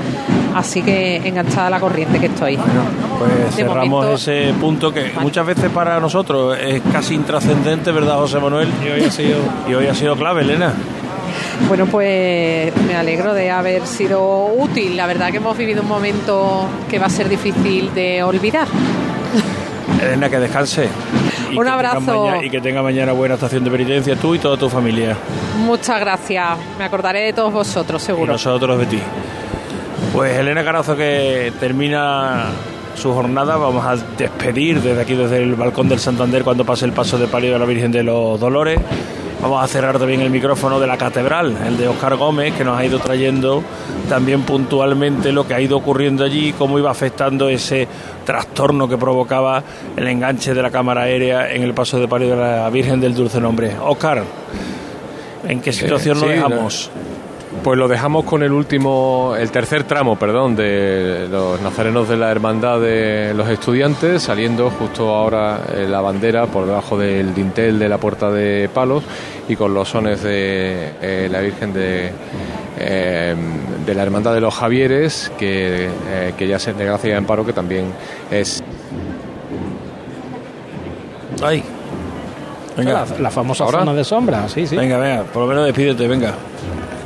Así 0.56 0.80
que 0.82 1.16
enganchada 1.16 1.66
a 1.66 1.70
la 1.70 1.80
corriente 1.80 2.18
que 2.18 2.26
estoy. 2.26 2.56
Pues 2.56 3.56
De 3.56 3.62
cerramos 3.62 3.88
momento- 3.88 4.14
ese 4.16 4.54
punto 4.58 4.90
que 4.92 5.12
muchas 5.20 5.46
veces 5.46 5.70
para 5.70 6.00
nosotros 6.00 6.56
es 6.58 6.80
casi 6.92 7.14
intrascendente, 7.14 7.92
¿verdad, 7.92 8.16
José 8.16 8.38
Manuel? 8.40 8.68
Y 8.84 8.88
hoy 8.88 9.04
ha 9.04 9.10
sido, 9.10 9.38
y 9.68 9.74
hoy 9.74 9.86
ha 9.86 9.94
sido 9.94 10.16
clave, 10.16 10.42
Elena. 10.42 10.72
Bueno, 11.68 11.86
pues 11.86 12.72
me 12.86 12.94
alegro 12.96 13.34
de 13.34 13.50
haber 13.50 13.86
sido 13.86 14.46
útil. 14.46 14.96
La 14.96 15.06
verdad 15.06 15.30
que 15.30 15.36
hemos 15.38 15.56
vivido 15.56 15.82
un 15.82 15.88
momento 15.88 16.66
que 16.88 16.98
va 16.98 17.06
a 17.06 17.10
ser 17.10 17.28
difícil 17.28 17.92
de 17.94 18.22
olvidar. 18.22 18.66
Elena, 20.02 20.28
que 20.30 20.38
descanse. 20.38 20.88
Y 21.50 21.56
Un 21.58 21.64
que 21.64 21.70
abrazo. 21.70 22.26
y 22.42 22.50
que 22.50 22.60
tenga 22.60 22.82
mañana 22.82 23.12
buena 23.12 23.34
estación 23.34 23.62
de 23.64 23.70
penitencia 23.70 24.16
tú 24.16 24.34
y 24.34 24.38
toda 24.38 24.56
tu 24.56 24.68
familia. 24.68 25.16
Muchas 25.58 26.00
gracias. 26.00 26.46
Me 26.78 26.84
acordaré 26.84 27.20
de 27.20 27.32
todos 27.32 27.52
vosotros, 27.52 28.02
Y 28.02 28.06
seguro. 28.06 28.32
nosotros 28.32 28.78
de 28.78 28.86
ti. 28.86 28.98
Pues 30.16 30.38
Elena 30.38 30.64
Carazo 30.64 30.96
que 30.96 31.52
termina 31.60 32.46
su 32.94 33.12
jornada, 33.12 33.58
vamos 33.58 33.84
a 33.84 33.96
despedir 34.16 34.80
desde 34.80 35.02
aquí, 35.02 35.14
desde 35.14 35.42
el 35.42 35.56
balcón 35.56 35.90
del 35.90 35.98
Santander, 35.98 36.42
cuando 36.42 36.64
pase 36.64 36.86
el 36.86 36.92
paso 36.92 37.18
de 37.18 37.26
palio 37.26 37.52
de 37.52 37.58
la 37.58 37.66
Virgen 37.66 37.92
de 37.92 38.02
los 38.02 38.40
Dolores. 38.40 38.80
Vamos 39.42 39.62
a 39.62 39.66
cerrar 39.66 39.98
también 39.98 40.22
el 40.22 40.30
micrófono 40.30 40.80
de 40.80 40.86
la 40.86 40.96
catedral, 40.96 41.54
el 41.66 41.76
de 41.76 41.88
Oscar 41.88 42.16
Gómez, 42.16 42.54
que 42.54 42.64
nos 42.64 42.78
ha 42.78 42.84
ido 42.86 42.98
trayendo 42.98 43.62
también 44.08 44.40
puntualmente 44.40 45.32
lo 45.32 45.46
que 45.46 45.52
ha 45.52 45.60
ido 45.60 45.76
ocurriendo 45.76 46.24
allí, 46.24 46.54
cómo 46.54 46.78
iba 46.78 46.90
afectando 46.90 47.50
ese 47.50 47.86
trastorno 48.24 48.88
que 48.88 48.96
provocaba 48.96 49.62
el 49.96 50.08
enganche 50.08 50.54
de 50.54 50.62
la 50.62 50.70
cámara 50.70 51.02
aérea 51.02 51.52
en 51.52 51.62
el 51.62 51.74
paso 51.74 52.00
de 52.00 52.08
palio 52.08 52.30
de 52.30 52.36
la 52.36 52.70
Virgen 52.70 53.02
del 53.02 53.14
Dulce 53.14 53.38
Nombre. 53.38 53.76
Oscar, 53.84 54.24
¿en 55.46 55.60
qué 55.60 55.74
situación 55.74 56.16
Eh, 56.16 56.20
lo 56.20 56.26
sí, 56.26 56.32
dejamos? 56.32 56.90
Pues 57.66 57.80
lo 57.80 57.88
dejamos 57.88 58.24
con 58.24 58.44
el 58.44 58.52
último, 58.52 59.34
el 59.36 59.50
tercer 59.50 59.82
tramo, 59.82 60.16
perdón, 60.16 60.54
de 60.54 61.26
los 61.28 61.60
nazarenos 61.60 62.08
de 62.08 62.16
la 62.16 62.30
Hermandad 62.30 62.80
de 62.80 63.34
los 63.34 63.48
Estudiantes, 63.48 64.22
saliendo 64.22 64.70
justo 64.70 65.12
ahora 65.12 65.62
eh, 65.74 65.84
la 65.88 66.00
bandera 66.00 66.46
por 66.46 66.64
debajo 66.64 66.96
del 66.96 67.34
dintel 67.34 67.80
de 67.80 67.88
la 67.88 67.98
Puerta 67.98 68.30
de 68.30 68.70
Palos 68.72 69.02
y 69.48 69.56
con 69.56 69.74
los 69.74 69.88
sones 69.88 70.22
de 70.22 70.92
eh, 71.02 71.28
la 71.28 71.40
Virgen 71.40 71.72
de, 71.72 72.12
eh, 72.78 73.34
de 73.84 73.94
la 73.96 74.02
Hermandad 74.04 74.32
de 74.32 74.42
los 74.42 74.54
Javieres, 74.54 75.32
que, 75.36 75.86
eh, 75.86 76.34
que 76.38 76.46
ya 76.46 76.60
se 76.60 76.72
de 76.72 76.84
Gracia 76.84 77.10
y 77.10 77.12
Amparo, 77.14 77.44
que 77.44 77.52
también 77.52 77.86
es 78.30 78.62
Ay. 81.42 81.64
Venga. 82.76 82.92
La, 82.92 83.18
la 83.22 83.30
famosa 83.32 83.64
¿Ahora? 83.64 83.80
zona 83.80 83.94
de 83.94 84.04
sombra, 84.04 84.48
sí, 84.48 84.68
sí. 84.68 84.76
Venga, 84.76 84.98
venga, 84.98 85.24
por 85.24 85.42
lo 85.42 85.48
menos 85.48 85.64
despídete, 85.64 86.06
venga. 86.06 86.32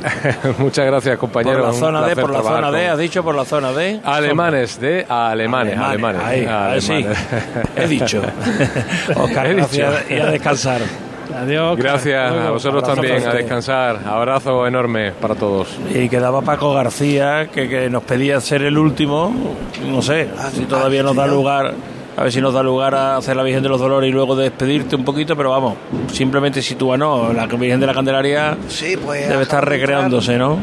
Muchas 0.57 0.85
gracias, 0.85 1.17
compañero. 1.17 1.59
Por 1.59 1.67
la 1.67 1.73
zona 1.73 2.01
D, 2.07 2.15
por 2.15 2.31
la 2.31 2.41
zona 2.41 2.71
D, 2.71 2.81
con- 2.83 2.91
has 2.91 2.97
dicho 2.97 3.23
por 3.23 3.35
la 3.35 3.45
zona 3.45 3.71
D. 3.73 3.99
Alemanes, 4.03 4.79
de 4.79 5.05
alemanes, 5.07 5.77
alemanes. 5.77 6.21
Ahí, 6.23 6.45
ahí 6.45 6.81
sí. 6.81 7.05
He 7.75 7.87
dicho. 7.87 8.21
Oscar, 9.15 9.47
He 9.47 9.53
gracias 9.55 10.07
dicho. 10.07 10.13
y 10.15 10.19
a 10.19 10.25
descansar. 10.31 10.81
Adiós. 11.33 11.77
Gracias 11.77 12.29
a 12.31 12.49
vosotros 12.51 12.83
Abrazo 12.83 13.01
también, 13.01 13.27
a 13.27 13.33
descansar. 13.33 13.99
Abrazo 14.05 14.67
enorme 14.67 15.11
para 15.13 15.35
todos. 15.35 15.69
Y 15.93 16.09
quedaba 16.09 16.41
Paco 16.41 16.73
García, 16.73 17.47
que, 17.53 17.69
que 17.69 17.89
nos 17.89 18.03
pedía 18.03 18.41
ser 18.41 18.63
el 18.63 18.77
último. 18.77 19.33
No 19.87 20.01
sé 20.01 20.27
si 20.53 20.65
todavía 20.65 21.03
nos 21.03 21.15
da 21.15 21.27
lugar, 21.27 21.73
a 22.17 22.23
ver 22.23 22.31
si 22.31 22.41
nos 22.41 22.53
da 22.53 22.61
lugar 22.61 22.93
a 22.95 23.17
hacer 23.17 23.35
la 23.35 23.43
Virgen 23.43 23.63
de 23.63 23.69
los 23.69 23.79
Dolores 23.79 24.09
y 24.09 24.11
luego 24.11 24.35
despedirte 24.35 24.95
un 24.95 25.05
poquito, 25.05 25.35
pero 25.35 25.51
vamos, 25.51 25.75
simplemente 26.11 26.61
sitúanos. 26.61 27.33
La 27.33 27.47
Virgen 27.47 27.79
de 27.79 27.87
la 27.87 27.93
Candelaria 27.93 28.57
Sí, 28.67 28.97
pues. 28.97 29.27
debe 29.29 29.43
estar 29.43 29.67
recreándose, 29.67 30.37
¿no? 30.37 30.59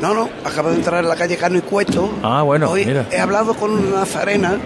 No, 0.00 0.12
no, 0.14 0.28
acabo 0.44 0.70
de 0.70 0.76
entrar 0.76 1.02
en 1.02 1.08
la 1.08 1.16
calle 1.16 1.36
Cano 1.36 1.58
y 1.58 1.62
Cueto. 1.62 2.12
Ah, 2.22 2.42
bueno, 2.42 2.70
Hoy 2.70 2.84
mira. 2.84 3.06
he 3.10 3.18
hablado 3.18 3.54
con 3.54 3.70
una 3.70 4.00
nazarena 4.00 4.56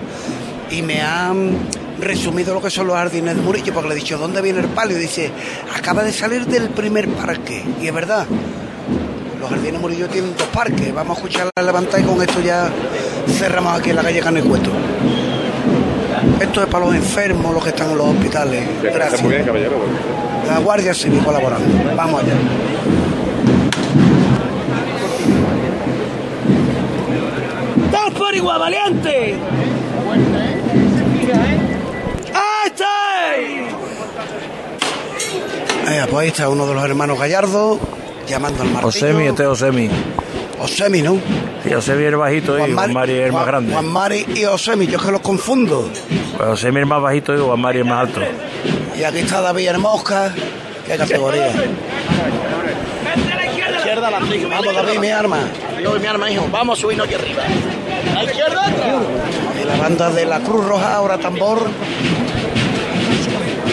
y 0.70 0.82
me 0.82 1.00
han, 1.00 1.56
resumido 2.00 2.54
lo 2.54 2.60
que 2.60 2.70
son 2.70 2.86
los 2.86 2.96
jardines 2.96 3.36
de 3.36 3.42
Murillo, 3.42 3.72
porque 3.72 3.88
le 3.88 3.94
he 3.94 3.98
dicho, 3.98 4.18
¿dónde 4.18 4.40
viene 4.40 4.60
el 4.60 4.66
palio? 4.68 4.96
Dice, 4.96 5.30
acaba 5.76 6.02
de 6.02 6.12
salir 6.12 6.46
del 6.46 6.70
primer 6.70 7.08
parque. 7.08 7.64
Y 7.80 7.86
es 7.86 7.94
verdad, 7.94 8.26
los 9.40 9.48
jardines 9.48 9.72
de 9.74 9.78
Murillo 9.78 10.08
tienen 10.08 10.34
dos 10.36 10.46
parques. 10.48 10.94
Vamos 10.94 11.16
a 11.16 11.20
escuchar 11.20 11.50
la 11.56 11.62
levantada 11.62 12.00
y 12.00 12.04
con 12.04 12.20
esto 12.22 12.40
ya 12.40 12.70
cerramos 13.28 13.78
aquí 13.78 13.90
en 13.90 13.96
la 13.96 14.02
calle 14.02 14.20
Canecueto. 14.20 14.70
Esto 16.40 16.62
es 16.62 16.68
para 16.68 16.86
los 16.86 16.94
enfermos, 16.94 17.52
los 17.52 17.62
que 17.62 17.70
están 17.70 17.90
en 17.90 17.98
los 17.98 18.06
hospitales. 18.08 18.64
Gracias. 18.82 19.22
Muy 19.22 19.32
bien, 19.32 19.44
caballero. 19.44 19.76
La 20.46 20.58
Guardia 20.58 20.94
Civil 20.94 21.20
colaborando. 21.24 21.66
Vamos 21.96 22.22
allá. 22.22 22.34
¡Dos 27.90 28.14
por 28.14 28.34
igual, 28.34 28.60
valiente! 28.60 29.36
¡Ahí 32.34 32.66
está! 32.66 32.86
Eh, 35.90 36.06
pues 36.10 36.22
ahí 36.22 36.28
está 36.28 36.48
uno 36.48 36.66
de 36.66 36.74
los 36.74 36.84
hermanos 36.84 37.18
Gallardo 37.18 37.78
llamando 38.26 38.62
al 38.62 38.68
martillo. 38.68 38.88
Osemi, 38.88 39.26
este 39.26 39.42
es 39.42 39.48
Osemi. 39.48 39.88
Osemi, 40.60 41.02
¿no? 41.02 41.18
Sí, 41.68 41.74
Osemi 41.74 42.04
es 42.04 42.08
el 42.08 42.16
bajito 42.16 42.66
y 42.66 42.72
Juan 42.72 42.94
Mari 42.94 43.12
es 43.12 43.26
el 43.26 43.32
más 43.32 43.46
grande. 43.46 43.72
Juan 43.74 43.88
Mari 43.88 44.26
y 44.34 44.44
Osemi, 44.46 44.86
yo 44.86 44.96
es 44.96 45.04
que 45.04 45.12
los 45.12 45.20
confundo. 45.20 45.90
Pues 46.38 46.48
Osemi 46.48 46.78
es 46.78 46.82
el 46.84 46.86
más 46.86 47.02
bajito 47.02 47.34
y 47.34 47.38
Juan 47.38 47.60
Mari 47.60 47.80
es 47.80 47.84
más 47.84 48.08
alto. 48.08 48.22
Y 48.98 49.04
aquí 49.04 49.18
está 49.18 49.42
David 49.42 49.68
Hermosca. 49.68 50.32
Qué 50.86 50.96
categoría. 50.96 51.48
Izquierda 53.76 54.10
la 54.10 54.34
hijo. 54.34 54.48
Vamos, 54.48 54.74
David, 54.74 54.98
mi 54.98 55.10
arma. 55.10 55.40
Yo 55.82 55.94
y 55.94 56.00
mi 56.00 56.06
arma, 56.06 56.30
hijo. 56.30 56.48
Vamos 56.50 56.78
a 56.78 56.80
subirnos 56.80 57.06
aquí 57.06 57.16
arriba. 57.16 57.42
A 58.16 58.22
la 58.22 58.24
izquierda. 58.24 58.66
Y 59.60 59.64
la 59.66 59.76
banda 59.76 60.10
de 60.10 60.24
la 60.24 60.40
Cruz 60.40 60.64
Roja, 60.64 60.94
ahora 60.94 61.18
tambor. 61.18 61.68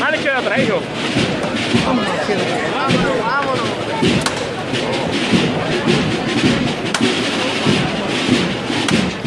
A 0.05 0.11
la 0.11 0.17
izquierda 0.17 0.39
otra, 0.41 0.61
hijo. 0.61 0.79
Vámonos, 1.85 2.09
vámonos. 2.09 2.74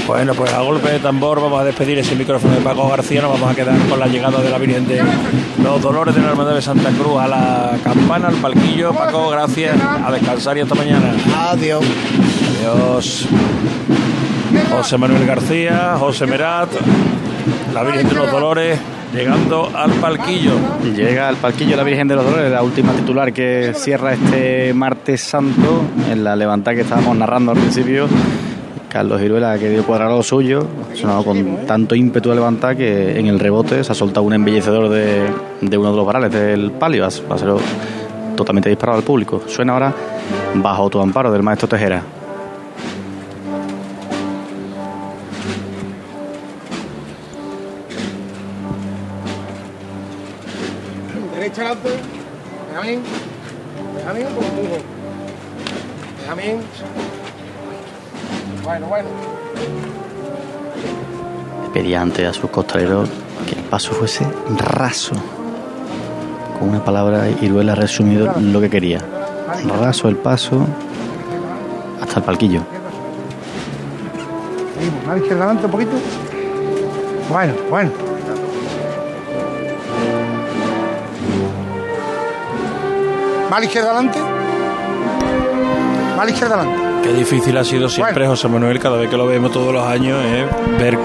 Bueno, 0.08 0.32
pues 0.32 0.50
a 0.54 0.62
golpe 0.62 0.88
de 0.88 1.00
tambor 1.00 1.38
vamos 1.38 1.60
a 1.60 1.64
despedir 1.64 1.98
ese 1.98 2.16
micrófono 2.16 2.54
de 2.54 2.62
Paco 2.62 2.88
García. 2.88 3.20
Nos 3.20 3.30
vamos 3.30 3.52
a 3.52 3.54
quedar 3.54 3.78
con 3.90 4.00
la 4.00 4.06
llegada 4.06 4.40
de 4.40 4.48
la 4.48 4.56
Virgen 4.56 4.88
de 4.88 5.02
los 5.62 5.82
Dolores 5.82 6.14
de 6.14 6.22
la 6.22 6.28
Hermandad 6.30 6.54
de 6.54 6.62
Santa 6.62 6.88
Cruz 6.92 7.20
a 7.20 7.28
la 7.28 7.76
campana, 7.84 8.28
al 8.28 8.36
palquillo. 8.36 8.94
Paco, 8.94 9.28
gracias. 9.28 9.76
A 9.78 10.10
descansar 10.10 10.56
y 10.56 10.62
hasta 10.62 10.74
mañana. 10.74 11.12
Adiós. 11.50 11.84
Adiós. 12.58 13.28
José 14.72 14.96
Manuel 14.96 15.26
García, 15.26 15.96
José 15.98 16.26
Merat, 16.26 16.70
la 17.74 17.82
Virgen 17.82 18.08
de 18.08 18.14
los 18.14 18.30
Dolores, 18.30 18.78
llegando 19.12 19.70
al 19.74 19.90
palquillo. 19.90 20.52
Llega 20.96 21.28
al 21.28 21.36
palquillo 21.36 21.76
la 21.76 21.82
Virgen 21.82 22.08
de 22.08 22.16
los 22.16 22.24
Dolores, 22.24 22.50
la 22.50 22.62
última 22.62 22.92
titular 22.92 23.30
que 23.34 23.74
cierra 23.76 24.14
este 24.14 24.72
martes 24.72 25.20
santo 25.20 25.82
en 26.10 26.24
la 26.24 26.34
levantada 26.34 26.74
que 26.74 26.80
estábamos 26.80 27.14
narrando 27.14 27.52
al 27.52 27.58
principio. 27.58 28.08
Carlos 28.88 29.20
Giruela 29.20 29.58
que 29.58 29.68
dio 29.68 29.84
cuadrado 29.84 30.16
lo 30.16 30.22
suyo, 30.22 30.66
sonado 30.94 31.24
con 31.24 31.66
tanto 31.66 31.94
ímpetu 31.94 32.32
a 32.32 32.34
levantar 32.34 32.76
que 32.76 33.18
en 33.18 33.26
el 33.26 33.38
rebote 33.38 33.84
se 33.84 33.92
ha 33.92 33.94
soltado 33.94 34.24
un 34.26 34.32
embellecedor 34.32 34.88
de, 34.88 35.28
de 35.60 35.78
uno 35.78 35.90
de 35.90 35.96
los 35.96 36.06
varales 36.06 36.32
del 36.32 36.70
palio, 36.72 37.04
ha, 37.04 37.08
ha 37.08 37.10
sido 37.10 37.58
totalmente 38.36 38.68
disparado 38.68 38.98
al 38.98 39.04
público. 39.04 39.42
Suena 39.46 39.74
ahora 39.74 39.94
bajo 40.54 40.88
tu 40.88 41.00
amparo 41.00 41.30
del 41.30 41.42
maestro 41.42 41.68
Tejera. 41.68 42.02
Derecha 51.34 51.62
adelante. 51.62 51.90
Benjamín. 52.72 53.02
Benjamín 53.94 54.26
un 54.26 54.34
poco. 54.34 54.48
Bueno, 58.68 58.86
bueno. 58.86 59.08
pedía 61.72 62.02
antes 62.02 62.28
a 62.28 62.34
sus 62.34 62.50
costaleros 62.50 63.08
que 63.48 63.54
el 63.54 63.64
paso 63.64 63.92
fuese 63.92 64.26
raso. 64.58 65.14
Con 66.58 66.68
una 66.68 66.84
palabra, 66.84 67.30
Iruela 67.40 67.72
ha 67.72 67.76
resumido 67.76 68.30
lo 68.38 68.60
que 68.60 68.68
quería. 68.68 69.00
Raso 69.80 70.10
el 70.10 70.16
paso 70.16 70.66
hasta 71.98 72.18
el 72.18 72.24
palquillo. 72.26 72.60
Seguimos. 74.74 75.06
La 75.06 75.16
izquierda 75.16 75.44
adelante 75.44 75.64
un 75.64 75.72
poquito. 75.72 75.92
Bueno, 77.30 77.54
bueno. 77.70 77.90
Más 83.48 83.56
a 83.56 83.60
la 83.60 83.64
izquierda 83.64 83.90
adelante. 83.92 84.18
Más 86.10 86.20
a 86.20 86.24
la 86.26 86.30
izquierda 86.30 86.54
adelante. 86.56 86.87
Qué 87.02 87.12
difícil 87.12 87.56
ha 87.56 87.64
sido 87.64 87.88
siempre 87.88 88.26
José 88.26 88.48
Manuel, 88.48 88.78
cada 88.78 88.96
vez 88.98 89.08
que 89.08 89.16
lo 89.16 89.26
vemos 89.26 89.50
todos 89.52 89.72
los 89.72 89.86
años, 89.86 90.18
¿eh? 90.24 90.46
ver 90.78 90.98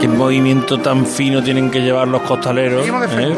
qué 0.00 0.08
movimiento 0.08 0.78
tan 0.78 1.06
fino 1.06 1.42
tienen 1.42 1.70
que 1.70 1.80
llevar 1.80 2.08
los 2.08 2.22
costaleros 2.22 2.86
¿eh? 2.86 2.92
¿eh? 3.18 3.34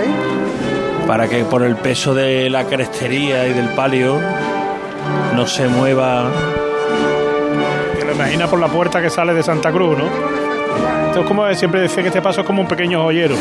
para 1.06 1.28
que 1.28 1.44
por 1.44 1.62
el 1.62 1.76
peso 1.76 2.14
de 2.14 2.48
la 2.50 2.64
crestería 2.64 3.46
y 3.48 3.52
del 3.52 3.68
palio 3.70 4.18
no 5.34 5.46
se 5.46 5.68
mueva. 5.68 6.30
Que 7.98 8.04
lo 8.04 8.12
imagina 8.12 8.46
por 8.46 8.58
la 8.60 8.68
puerta 8.68 9.00
que 9.02 9.10
sale 9.10 9.34
de 9.34 9.42
Santa 9.42 9.70
Cruz, 9.72 9.98
¿no? 9.98 10.04
Esto 11.08 11.20
es 11.20 11.26
como 11.26 11.52
siempre 11.54 11.80
decía 11.80 12.02
que 12.02 12.08
este 12.08 12.22
paso 12.22 12.40
es 12.42 12.46
como 12.46 12.62
un 12.62 12.68
pequeño 12.68 13.02
joyero. 13.02 13.34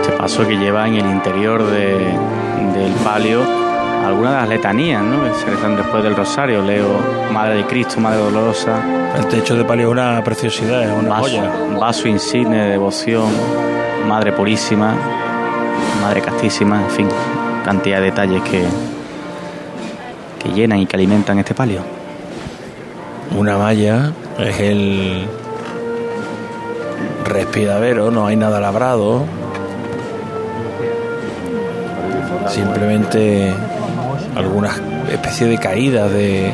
Este 0.00 0.12
paso 0.16 0.46
que 0.48 0.56
lleva 0.56 0.86
en 0.88 0.94
el 0.94 1.06
interior 1.06 1.62
de- 1.64 2.16
del 2.74 2.92
palio 3.04 3.40
algunas 4.04 4.32
de 4.32 4.40
las 4.40 4.48
letanías, 4.48 5.02
¿no? 5.02 5.22
Que 5.24 5.34
se 5.34 5.46
rezan 5.46 5.76
después 5.76 6.02
del 6.02 6.16
rosario. 6.16 6.62
Leo 6.62 6.88
Madre 7.32 7.56
de 7.56 7.66
Cristo, 7.66 8.00
Madre 8.00 8.18
Dolorosa. 8.18 8.82
El 9.16 9.26
techo 9.26 9.56
de 9.56 9.64
palio 9.64 9.86
es 9.86 9.92
una 9.92 10.22
preciosidad, 10.24 10.82
es 10.82 10.92
una 10.92 11.10
vaso, 11.10 11.22
joya. 11.22 11.50
Vaso 11.78 12.08
insigne 12.08 12.56
de 12.56 12.70
devoción, 12.70 13.30
Madre 14.08 14.32
Purísima, 14.32 14.94
Madre 16.00 16.20
Castísima, 16.20 16.82
en 16.82 16.90
fin, 16.90 17.08
cantidad 17.64 17.98
de 17.98 18.04
detalles 18.04 18.42
que, 18.42 18.64
que 20.38 20.48
llenan 20.50 20.78
y 20.78 20.86
que 20.86 20.96
alimentan 20.96 21.38
este 21.38 21.54
palio. 21.54 21.82
Una 23.36 23.56
malla 23.58 24.12
es 24.38 24.60
el 24.60 25.26
respiradero, 27.24 28.10
no 28.10 28.26
hay 28.26 28.36
nada 28.36 28.60
labrado. 28.60 29.24
Simplemente 32.48 33.54
algunas 34.40 34.80
especie 35.10 35.46
de 35.46 35.58
caídas 35.58 36.10
de 36.10 36.52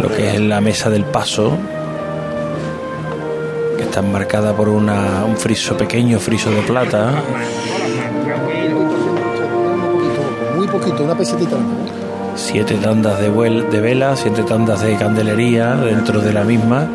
lo 0.00 0.08
que 0.08 0.34
es 0.34 0.40
la 0.40 0.60
mesa 0.60 0.90
del 0.90 1.04
paso, 1.04 1.52
que 3.76 3.82
está 3.84 4.02
marcada 4.02 4.54
por 4.54 4.68
una, 4.68 5.24
un 5.26 5.36
friso 5.36 5.76
pequeño, 5.76 6.18
friso 6.18 6.50
de 6.50 6.62
plata. 6.62 7.10
Muy 10.56 10.66
poquito, 10.68 11.04
una 11.04 11.14
pesetita. 11.16 11.56
siete 12.34 12.74
tandas 12.76 13.20
de, 13.20 13.30
vuel- 13.32 13.68
de 13.68 13.80
velas, 13.80 14.20
siete 14.20 14.42
tandas 14.42 14.82
de 14.82 14.96
candelería 14.96 15.74
dentro 15.76 16.20
de 16.20 16.32
la 16.32 16.44
misma, 16.44 16.86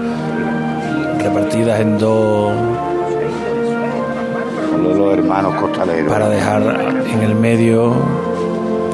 repartidas 1.19 1.79
en 1.79 1.97
dos 1.97 2.51
Los, 4.83 4.97
los 4.97 5.13
hermanos 5.13 5.53
costaleros. 5.55 6.11
para 6.11 6.29
dejar 6.29 6.61
en 7.13 7.21
el 7.21 7.35
medio 7.35 7.95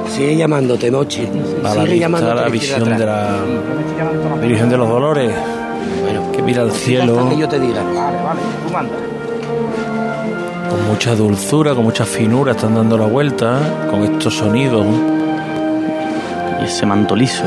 Sigue 0.09 0.35
llamándote, 0.35 0.89
Noche. 0.89 1.29
a 1.63 1.63
la 1.63 1.71
Sigue 1.71 1.83
vista 1.85 1.99
llamándote 1.99 2.35
la 2.35 2.49
visión 2.49 2.83
de 2.97 3.05
la 3.05 3.37
Virgen 4.41 4.69
de 4.69 4.77
los 4.77 4.89
Dolores, 4.89 5.31
que 6.33 6.41
mira 6.41 6.61
al 6.63 6.71
cielo 6.71 7.29
Que 7.29 7.37
yo 7.37 7.47
te 7.47 7.59
diga. 7.59 7.83
Vale, 7.83 8.17
vale, 8.23 8.39
tú 8.65 8.73
manda. 8.73 8.95
con 10.69 10.87
mucha 10.87 11.15
dulzura, 11.15 11.75
con 11.75 11.83
mucha 11.83 12.05
finura, 12.05 12.51
están 12.53 12.75
dando 12.75 12.97
la 12.97 13.05
vuelta 13.05 13.59
con 13.89 14.03
estos 14.03 14.35
sonidos. 14.35 14.85
Y 16.61 16.65
ese 16.65 16.85
manto 16.85 17.15
liso. 17.15 17.43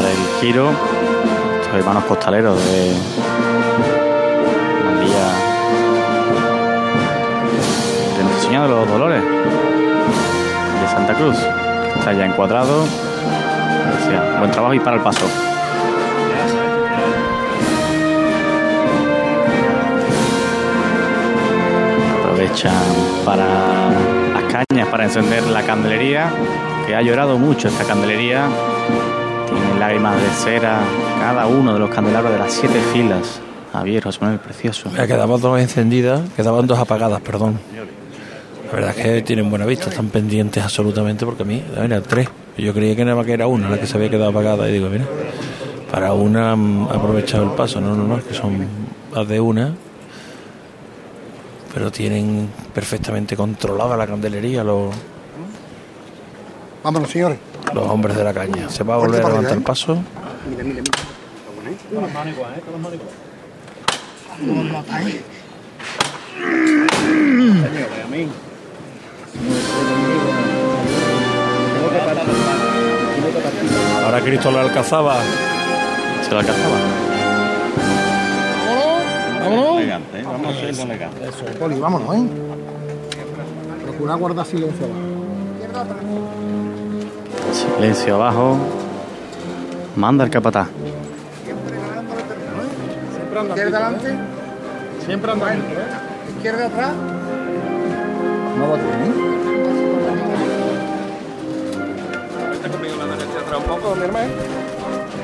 Completar 0.00 0.04
el 0.04 0.40
giro. 0.40 0.70
Estos 1.60 1.74
hermanos 1.74 2.04
costaleros 2.04 2.56
de 2.64 2.94
la 4.84 4.92
vía 5.00 5.26
de 8.16 8.22
Nuestro 8.24 8.42
Señor 8.42 8.68
de 8.68 8.74
los 8.74 8.88
Dolores 8.88 9.22
de 9.22 10.88
Santa 10.88 11.14
Cruz. 11.14 11.36
Está 11.98 12.12
ya 12.12 12.26
encuadrado. 12.26 12.84
Buen 14.38 14.50
trabajo 14.50 14.74
y 14.74 14.80
para 14.80 14.96
el 14.96 15.02
paso. 15.02 15.26
Aprovechan 22.18 22.72
para 23.26 23.90
las 24.32 24.44
cañas 24.50 24.88
para 24.88 25.04
encender 25.04 25.46
la 25.48 25.62
candelería, 25.62 26.32
que 26.86 26.96
ha 26.96 27.02
llorado 27.02 27.36
mucho 27.36 27.68
esta 27.68 27.84
candelería. 27.84 28.48
Lágrimas 29.80 30.20
de 30.20 30.28
cera 30.28 30.78
cada 31.18 31.46
uno 31.46 31.72
de 31.72 31.78
los 31.78 31.88
candelabros 31.88 32.30
de 32.34 32.38
las 32.38 32.52
siete 32.52 32.78
filas. 32.92 33.40
Javier, 33.72 34.02
José 34.02 34.18
Manuel, 34.20 34.38
precioso. 34.38 34.90
Ya 34.94 35.06
quedaban 35.06 35.40
dos 35.40 35.58
encendidas, 35.58 36.20
quedaban 36.36 36.66
dos 36.66 36.78
apagadas, 36.78 37.22
perdón. 37.22 37.58
La 38.66 38.72
verdad 38.72 38.90
es 38.90 39.02
que 39.02 39.22
tienen 39.22 39.48
buena 39.48 39.64
vista, 39.64 39.88
están 39.88 40.10
pendientes 40.10 40.62
absolutamente, 40.62 41.24
porque 41.24 41.44
a 41.44 41.46
mí, 41.46 41.64
mira, 41.80 42.02
tres. 42.02 42.28
Yo 42.58 42.74
creía 42.74 42.94
que 42.94 43.06
nada 43.06 43.16
más 43.16 43.24
que 43.24 43.32
era 43.32 43.46
una 43.46 43.70
la 43.70 43.80
que 43.80 43.86
se 43.86 43.96
había 43.96 44.10
quedado 44.10 44.28
apagada, 44.28 44.68
y 44.68 44.72
digo, 44.74 44.90
mira, 44.90 45.06
para 45.90 46.12
una 46.12 46.52
han 46.52 46.86
aprovechado 46.92 47.44
el 47.44 47.52
paso, 47.52 47.80
no, 47.80 47.96
no, 47.96 48.04
no, 48.06 48.18
es 48.18 48.24
que 48.24 48.34
son 48.34 48.66
más 49.14 49.26
de 49.26 49.40
una, 49.40 49.72
pero 51.72 51.90
tienen 51.90 52.50
perfectamente 52.74 53.34
controlada 53.34 53.96
la 53.96 54.06
candelería 54.06 54.62
los, 54.62 54.94
Vámonos, 56.82 57.10
señores. 57.10 57.38
Los 57.74 57.88
hombres 57.88 58.16
de 58.16 58.24
la 58.24 58.32
caña. 58.32 58.68
Se 58.68 58.84
va 58.84 58.94
a 58.94 58.98
volver 58.98 59.24
a 59.24 59.28
levantar 59.28 59.52
el 59.52 59.62
paso. 59.62 59.96
Mira, 60.48 60.64
mira, 60.64 60.82
mira. 60.82 60.92
Con 61.92 62.02
las 62.02 62.12
manos 62.12 62.34
igual, 62.34 62.54
¿eh? 62.56 62.60
Con 62.60 62.72
las 62.72 62.82
manos 62.82 62.94
igual. 62.94 63.10
Ahora 74.04 74.20
Cristo 74.20 74.50
la 74.50 74.60
alcazaba. 74.62 75.16
Se 76.22 76.30
la 76.32 76.40
alcanzaba. 76.40 76.76
Vámonos. 79.40 79.78
Elegante, 79.78 80.20
¿eh? 80.20 80.22
Vamos 80.24 80.56
a 80.56 80.60
ser 80.60 80.80
elegante. 80.80 81.30
Poli, 81.58 81.78
vámonos, 81.78 82.16
¿eh? 82.16 82.22
Procura 83.84 84.14
guardar 84.14 84.46
silencio. 84.46 84.86
Silencio 87.52 88.14
abajo. 88.14 88.56
Manda 89.96 90.24
el 90.24 90.30
capataz. 90.30 90.68
Izquierda 93.48 93.78
adelante. 93.78 94.18
Siempre 95.04 95.32
anda 95.32 95.54
Izquierda 96.36 96.66
atrás. 96.66 96.92
No 98.58 98.70
va 98.70 98.76
bien, 98.76 99.14
Vente 102.50 102.68
conmigo 102.68 102.96
la 102.96 103.06
derecha 103.06 103.40
atrás 103.40 103.60
un 103.60 103.64
poco, 103.64 103.94
mi 103.94 104.04
hermano. 104.04 104.30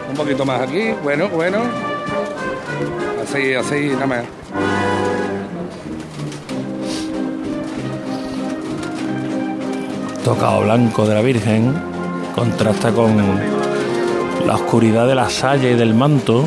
Un 0.08 0.16
poquito 0.16 0.44
más 0.44 0.60
aquí. 0.60 0.94
Bueno, 1.02 1.28
bueno. 1.28 1.58
Así, 3.22 3.54
así, 3.54 3.90
nada 3.90 4.06
más. 4.06 4.24
tocado 10.26 10.62
blanco 10.62 11.06
de 11.06 11.14
la 11.14 11.20
Virgen 11.20 11.95
contrasta 12.36 12.92
con 12.92 13.16
la 14.46 14.54
oscuridad 14.54 15.06
de 15.08 15.14
la 15.16 15.28
saya 15.28 15.68
y 15.70 15.74
del 15.74 15.94
manto 15.94 16.44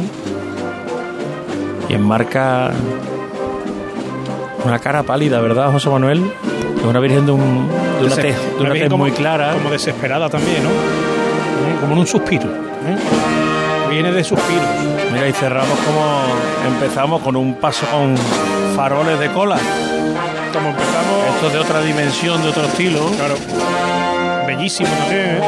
y 1.89 1.93
enmarca 1.95 2.71
una 4.63 4.79
cara 4.79 5.03
pálida, 5.03 5.41
¿verdad, 5.41 5.71
José 5.71 5.89
Manuel? 5.89 6.23
Es 6.79 6.85
una 6.85 6.99
Virgen 6.99 7.25
de, 7.25 7.31
un, 7.33 7.67
de 7.99 8.05
una 8.05 8.15
tez, 8.15 8.35
de 8.55 8.61
una 8.61 8.69
virgen 8.69 8.81
tez 8.83 8.89
como- 8.89 9.03
muy 9.03 9.11
clara. 9.11 9.53
Como 9.53 9.69
desesperada 9.71 10.29
también, 10.29 10.63
¿no? 10.63 10.69
¿Eh? 10.69 11.77
Como 11.81 11.93
en 11.93 11.99
un 11.99 12.07
suspiro. 12.07 12.43
¿eh? 12.45 12.97
Viene 13.89 14.11
de 14.11 14.23
suspiros. 14.23 14.63
Mira, 15.11 15.27
y 15.27 15.33
cerramos 15.33 15.77
como 15.79 16.21
empezamos 16.73 17.21
con 17.21 17.35
un 17.35 17.55
paso 17.55 17.85
con 17.91 18.15
faroles 18.75 19.19
de 19.19 19.29
cola. 19.31 19.57
Como 20.53 20.69
empezamos. 20.69 21.35
Esto 21.35 21.47
es 21.47 21.53
de 21.53 21.59
otra 21.59 21.81
dimensión, 21.81 22.41
de 22.43 22.49
otro 22.49 22.63
estilo. 22.65 22.99
Claro. 23.17 23.35
Bellísimo 24.49 24.89
también, 24.89 25.27
¿eh? 25.27 25.41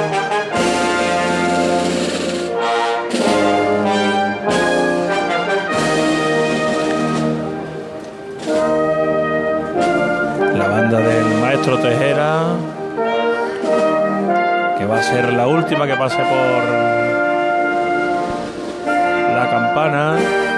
La 10.55 10.67
banda 10.67 10.99
del 10.99 11.25
maestro 11.41 11.79
Tejera, 11.79 12.43
que 14.77 14.85
va 14.85 14.99
a 14.99 15.01
ser 15.01 15.33
la 15.33 15.47
última 15.47 15.87
que 15.87 15.95
pase 15.95 16.17
por 16.17 16.63
la 19.35 19.49
campana. 19.49 20.50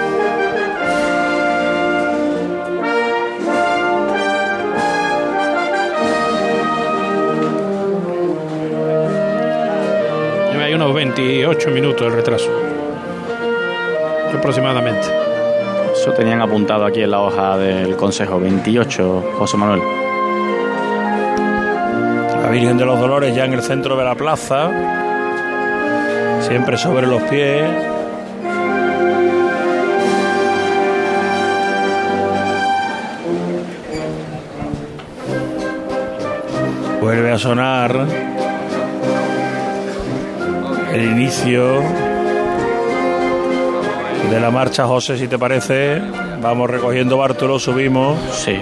Unos 10.84 10.96
28 10.96 11.70
minutos 11.70 12.10
de 12.10 12.16
retraso. 12.16 12.50
Aproximadamente. 14.36 15.06
Eso 15.94 16.12
tenían 16.12 16.42
apuntado 16.42 16.84
aquí 16.84 17.00
en 17.00 17.10
la 17.10 17.20
hoja 17.20 17.56
del 17.56 17.96
consejo. 17.96 18.38
28, 18.38 19.32
José 19.38 19.56
Manuel. 19.56 19.80
La 22.42 22.50
Virgen 22.50 22.76
de 22.76 22.84
los 22.84 23.00
Dolores 23.00 23.34
ya 23.34 23.46
en 23.46 23.54
el 23.54 23.62
centro 23.62 23.96
de 23.96 24.04
la 24.04 24.14
plaza, 24.14 24.70
siempre 26.40 26.76
sobre 26.76 27.06
los 27.06 27.22
pies. 27.22 27.64
Vuelve 37.00 37.32
a 37.32 37.38
sonar 37.38 38.33
el 40.94 41.02
inicio 41.02 41.80
de 44.30 44.40
la 44.40 44.50
marcha, 44.52 44.86
José, 44.86 45.18
si 45.18 45.26
te 45.26 45.36
parece. 45.36 46.00
Vamos 46.40 46.70
recogiendo 46.70 47.18
Bartolo, 47.18 47.58
subimos. 47.58 48.16
Sí. 48.30 48.56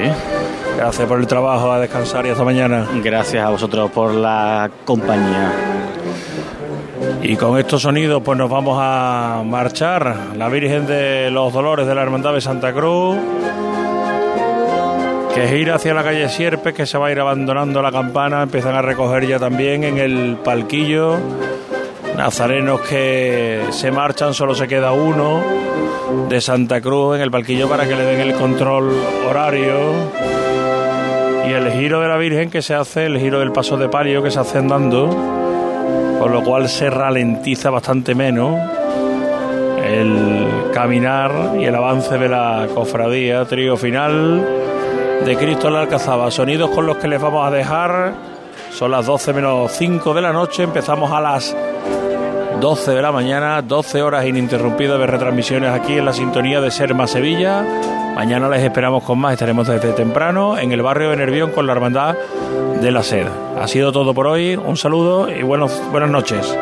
Gracias 0.78 1.06
por 1.06 1.20
el 1.20 1.26
trabajo, 1.26 1.70
a 1.70 1.78
descansar 1.78 2.24
y 2.24 2.30
hasta 2.30 2.42
mañana. 2.42 2.88
Gracias 3.04 3.44
a 3.44 3.50
vosotros 3.50 3.90
por 3.90 4.14
la 4.14 4.70
compañía. 4.86 5.52
Y 7.22 7.36
con 7.36 7.58
estos 7.58 7.82
sonidos 7.82 8.22
pues 8.24 8.38
nos 8.38 8.48
vamos 8.48 8.78
a 8.80 9.42
marchar. 9.44 10.16
La 10.36 10.48
Virgen 10.48 10.86
de 10.86 11.30
los 11.30 11.52
Dolores 11.52 11.86
de 11.86 11.94
la 11.94 12.02
Hermandad 12.02 12.32
de 12.32 12.40
Santa 12.40 12.72
Cruz. 12.72 13.18
Que 15.34 15.48
gira 15.48 15.74
hacia 15.74 15.92
la 15.92 16.02
calle 16.02 16.30
Sierpes, 16.30 16.72
que 16.72 16.86
se 16.86 16.96
va 16.96 17.08
a 17.08 17.12
ir 17.12 17.20
abandonando 17.20 17.82
la 17.82 17.92
campana. 17.92 18.42
Empiezan 18.42 18.74
a 18.74 18.80
recoger 18.80 19.26
ya 19.26 19.38
también 19.38 19.84
en 19.84 19.98
el 19.98 20.38
palquillo. 20.42 21.18
Nazarenos 22.16 22.80
que 22.82 23.64
se 23.70 23.90
marchan, 23.90 24.34
solo 24.34 24.54
se 24.54 24.68
queda 24.68 24.92
uno 24.92 25.42
de 26.28 26.40
Santa 26.40 26.80
Cruz 26.80 27.16
en 27.16 27.22
el 27.22 27.30
palquillo 27.30 27.68
para 27.68 27.86
que 27.88 27.94
le 27.94 28.04
den 28.04 28.20
el 28.20 28.34
control 28.34 28.92
horario. 29.28 29.92
Y 31.48 31.52
el 31.52 31.72
giro 31.72 32.00
de 32.00 32.08
la 32.08 32.16
Virgen 32.16 32.50
que 32.50 32.62
se 32.62 32.74
hace, 32.74 33.06
el 33.06 33.18
giro 33.18 33.40
del 33.40 33.52
paso 33.52 33.76
de 33.76 33.88
palio 33.88 34.22
que 34.22 34.30
se 34.30 34.40
hace 34.40 34.58
andando 34.58 35.08
con 36.22 36.32
lo 36.32 36.44
cual 36.44 36.68
se 36.68 36.88
ralentiza 36.88 37.68
bastante 37.70 38.14
menos 38.14 38.56
el 39.84 40.70
caminar 40.72 41.54
y 41.58 41.64
el 41.64 41.74
avance 41.74 42.16
de 42.16 42.28
la 42.28 42.68
cofradía, 42.72 43.44
trío 43.44 43.76
final 43.76 44.46
de 45.24 45.36
Cristo 45.36 45.66
en 45.66 45.74
la 45.74 45.80
Alcazaba. 45.80 46.30
Sonidos 46.30 46.70
con 46.70 46.86
los 46.86 46.98
que 46.98 47.08
les 47.08 47.20
vamos 47.20 47.44
a 47.44 47.50
dejar. 47.50 48.12
Son 48.70 48.92
las 48.92 49.06
12 49.06 49.32
menos 49.32 49.72
5 49.72 50.14
de 50.14 50.22
la 50.22 50.32
noche. 50.32 50.62
Empezamos 50.62 51.10
a 51.10 51.20
las 51.20 51.56
12 52.62 52.92
de 52.92 53.02
la 53.02 53.10
mañana, 53.10 53.60
12 53.60 54.02
horas 54.02 54.24
ininterrumpidas 54.24 54.96
de 54.96 55.08
retransmisiones 55.08 55.70
aquí 55.70 55.94
en 55.94 56.04
la 56.04 56.12
sintonía 56.12 56.60
de 56.60 56.70
Serma 56.70 57.08
Sevilla. 57.08 57.64
Mañana 58.14 58.48
les 58.48 58.62
esperamos 58.62 59.02
con 59.02 59.18
más. 59.18 59.32
Estaremos 59.32 59.66
desde 59.66 59.92
temprano 59.92 60.56
en 60.56 60.70
el 60.70 60.80
barrio 60.80 61.10
de 61.10 61.16
Nervión 61.16 61.50
con 61.50 61.66
la 61.66 61.72
Hermandad 61.72 62.16
de 62.80 62.90
la 62.92 63.02
Sed. 63.02 63.26
Ha 63.60 63.66
sido 63.66 63.90
todo 63.90 64.14
por 64.14 64.28
hoy. 64.28 64.54
Un 64.54 64.76
saludo 64.76 65.28
y 65.28 65.42
buenos, 65.42 65.82
buenas 65.90 66.10
noches. 66.10 66.56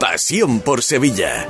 Pasión 0.00 0.60
por 0.60 0.82
Sevilla. 0.82 1.46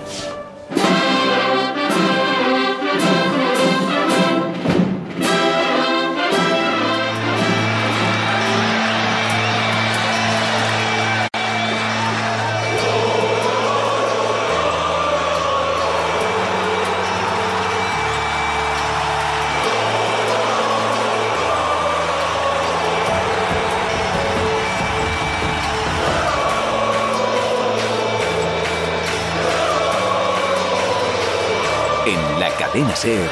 Cadena 32.74 32.96
Ser. 32.96 33.30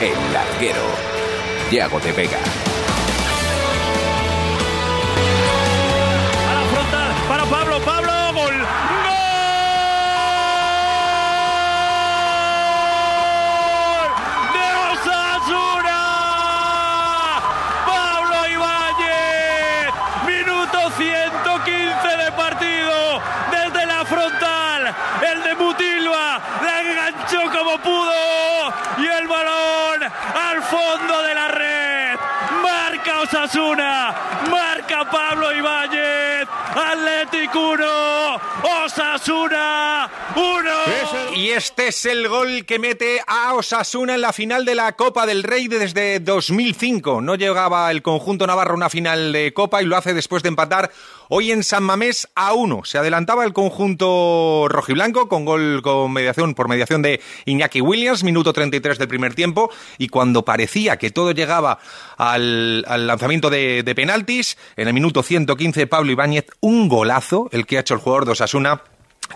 El 0.00 0.32
larguero. 0.32 0.80
Yago 1.70 2.00
de 2.00 2.12
Vega. 2.12 2.73
Osasuna, 33.34 34.14
marca 34.48 35.10
Pablo 35.10 35.52
Ibáñez, 35.52 36.46
Atlético 36.72 37.70
1, 37.70 38.40
Osasuna 38.84 40.08
1. 40.36 41.34
Y 41.34 41.50
este 41.50 41.73
es 41.88 42.06
el 42.06 42.28
gol 42.28 42.64
que 42.64 42.78
mete 42.78 43.20
a 43.26 43.52
Osasuna 43.54 44.14
en 44.14 44.22
la 44.22 44.32
final 44.32 44.64
de 44.64 44.74
la 44.74 44.92
Copa 44.92 45.26
del 45.26 45.42
Rey 45.42 45.68
desde 45.68 46.18
2005. 46.18 47.20
No 47.20 47.34
llegaba 47.34 47.90
el 47.90 48.00
conjunto 48.00 48.46
navarro 48.46 48.72
a 48.72 48.76
una 48.76 48.88
final 48.88 49.32
de 49.32 49.52
Copa 49.52 49.82
y 49.82 49.84
lo 49.84 49.96
hace 49.96 50.14
después 50.14 50.42
de 50.42 50.48
empatar 50.48 50.90
hoy 51.28 51.52
en 51.52 51.62
San 51.62 51.82
Mamés 51.82 52.28
a 52.34 52.54
uno. 52.54 52.84
Se 52.84 52.96
adelantaba 52.96 53.44
el 53.44 53.52
conjunto 53.52 54.66
rojiblanco 54.68 55.28
con 55.28 55.44
gol 55.44 55.82
con 55.82 56.12
mediación, 56.12 56.54
por 56.54 56.68
mediación 56.68 57.02
de 57.02 57.20
Iñaki 57.44 57.82
Williams, 57.82 58.24
minuto 58.24 58.54
33 58.54 58.98
del 58.98 59.08
primer 59.08 59.34
tiempo. 59.34 59.70
Y 59.98 60.08
cuando 60.08 60.44
parecía 60.44 60.96
que 60.96 61.10
todo 61.10 61.32
llegaba 61.32 61.78
al, 62.16 62.82
lanzamiento 62.82 63.50
de, 63.50 63.82
de 63.82 63.94
penaltis, 63.94 64.56
en 64.76 64.88
el 64.88 64.94
minuto 64.94 65.22
115 65.22 65.86
Pablo 65.86 66.12
Ibáñez, 66.12 66.46
un 66.60 66.88
golazo, 66.88 67.48
el 67.52 67.66
que 67.66 67.76
ha 67.76 67.80
hecho 67.80 67.94
el 67.94 68.00
jugador 68.00 68.24
de 68.24 68.32
Osasuna 68.32 68.82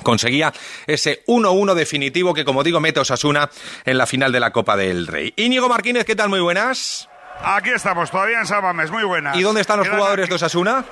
conseguía 0.03 0.53
ese 0.87 1.23
1-1 1.27 1.75
definitivo 1.75 2.35
que, 2.35 2.45
como 2.45 2.63
digo, 2.65 2.81
mete 2.81 2.99
a 2.99 3.03
Osasuna 3.03 3.49
en 3.85 3.99
la 3.99 4.07
final 4.07 4.33
de 4.33 4.41
la 4.41 4.51
Copa 4.53 4.77
del 4.77 5.07
Rey. 5.07 5.33
Íñigo 5.37 5.69
Martínez, 5.69 6.05
¿qué 6.05 6.15
tal? 6.17 6.29
Muy 6.29 6.41
buenas. 6.41 7.09
Aquí 7.43 7.71
estamos, 7.71 8.11
todavía 8.11 8.41
en 8.41 8.47
Sábames, 8.47 8.91
muy 8.91 9.05
buenas. 9.05 9.37
¿Y 9.37 9.43
dónde 9.43 9.61
están 9.61 9.79
los 9.79 9.87
Quedan 9.87 9.99
jugadores 9.99 10.25
aquí- 10.25 10.31
de 10.31 10.35
Osasuna? 10.37 10.85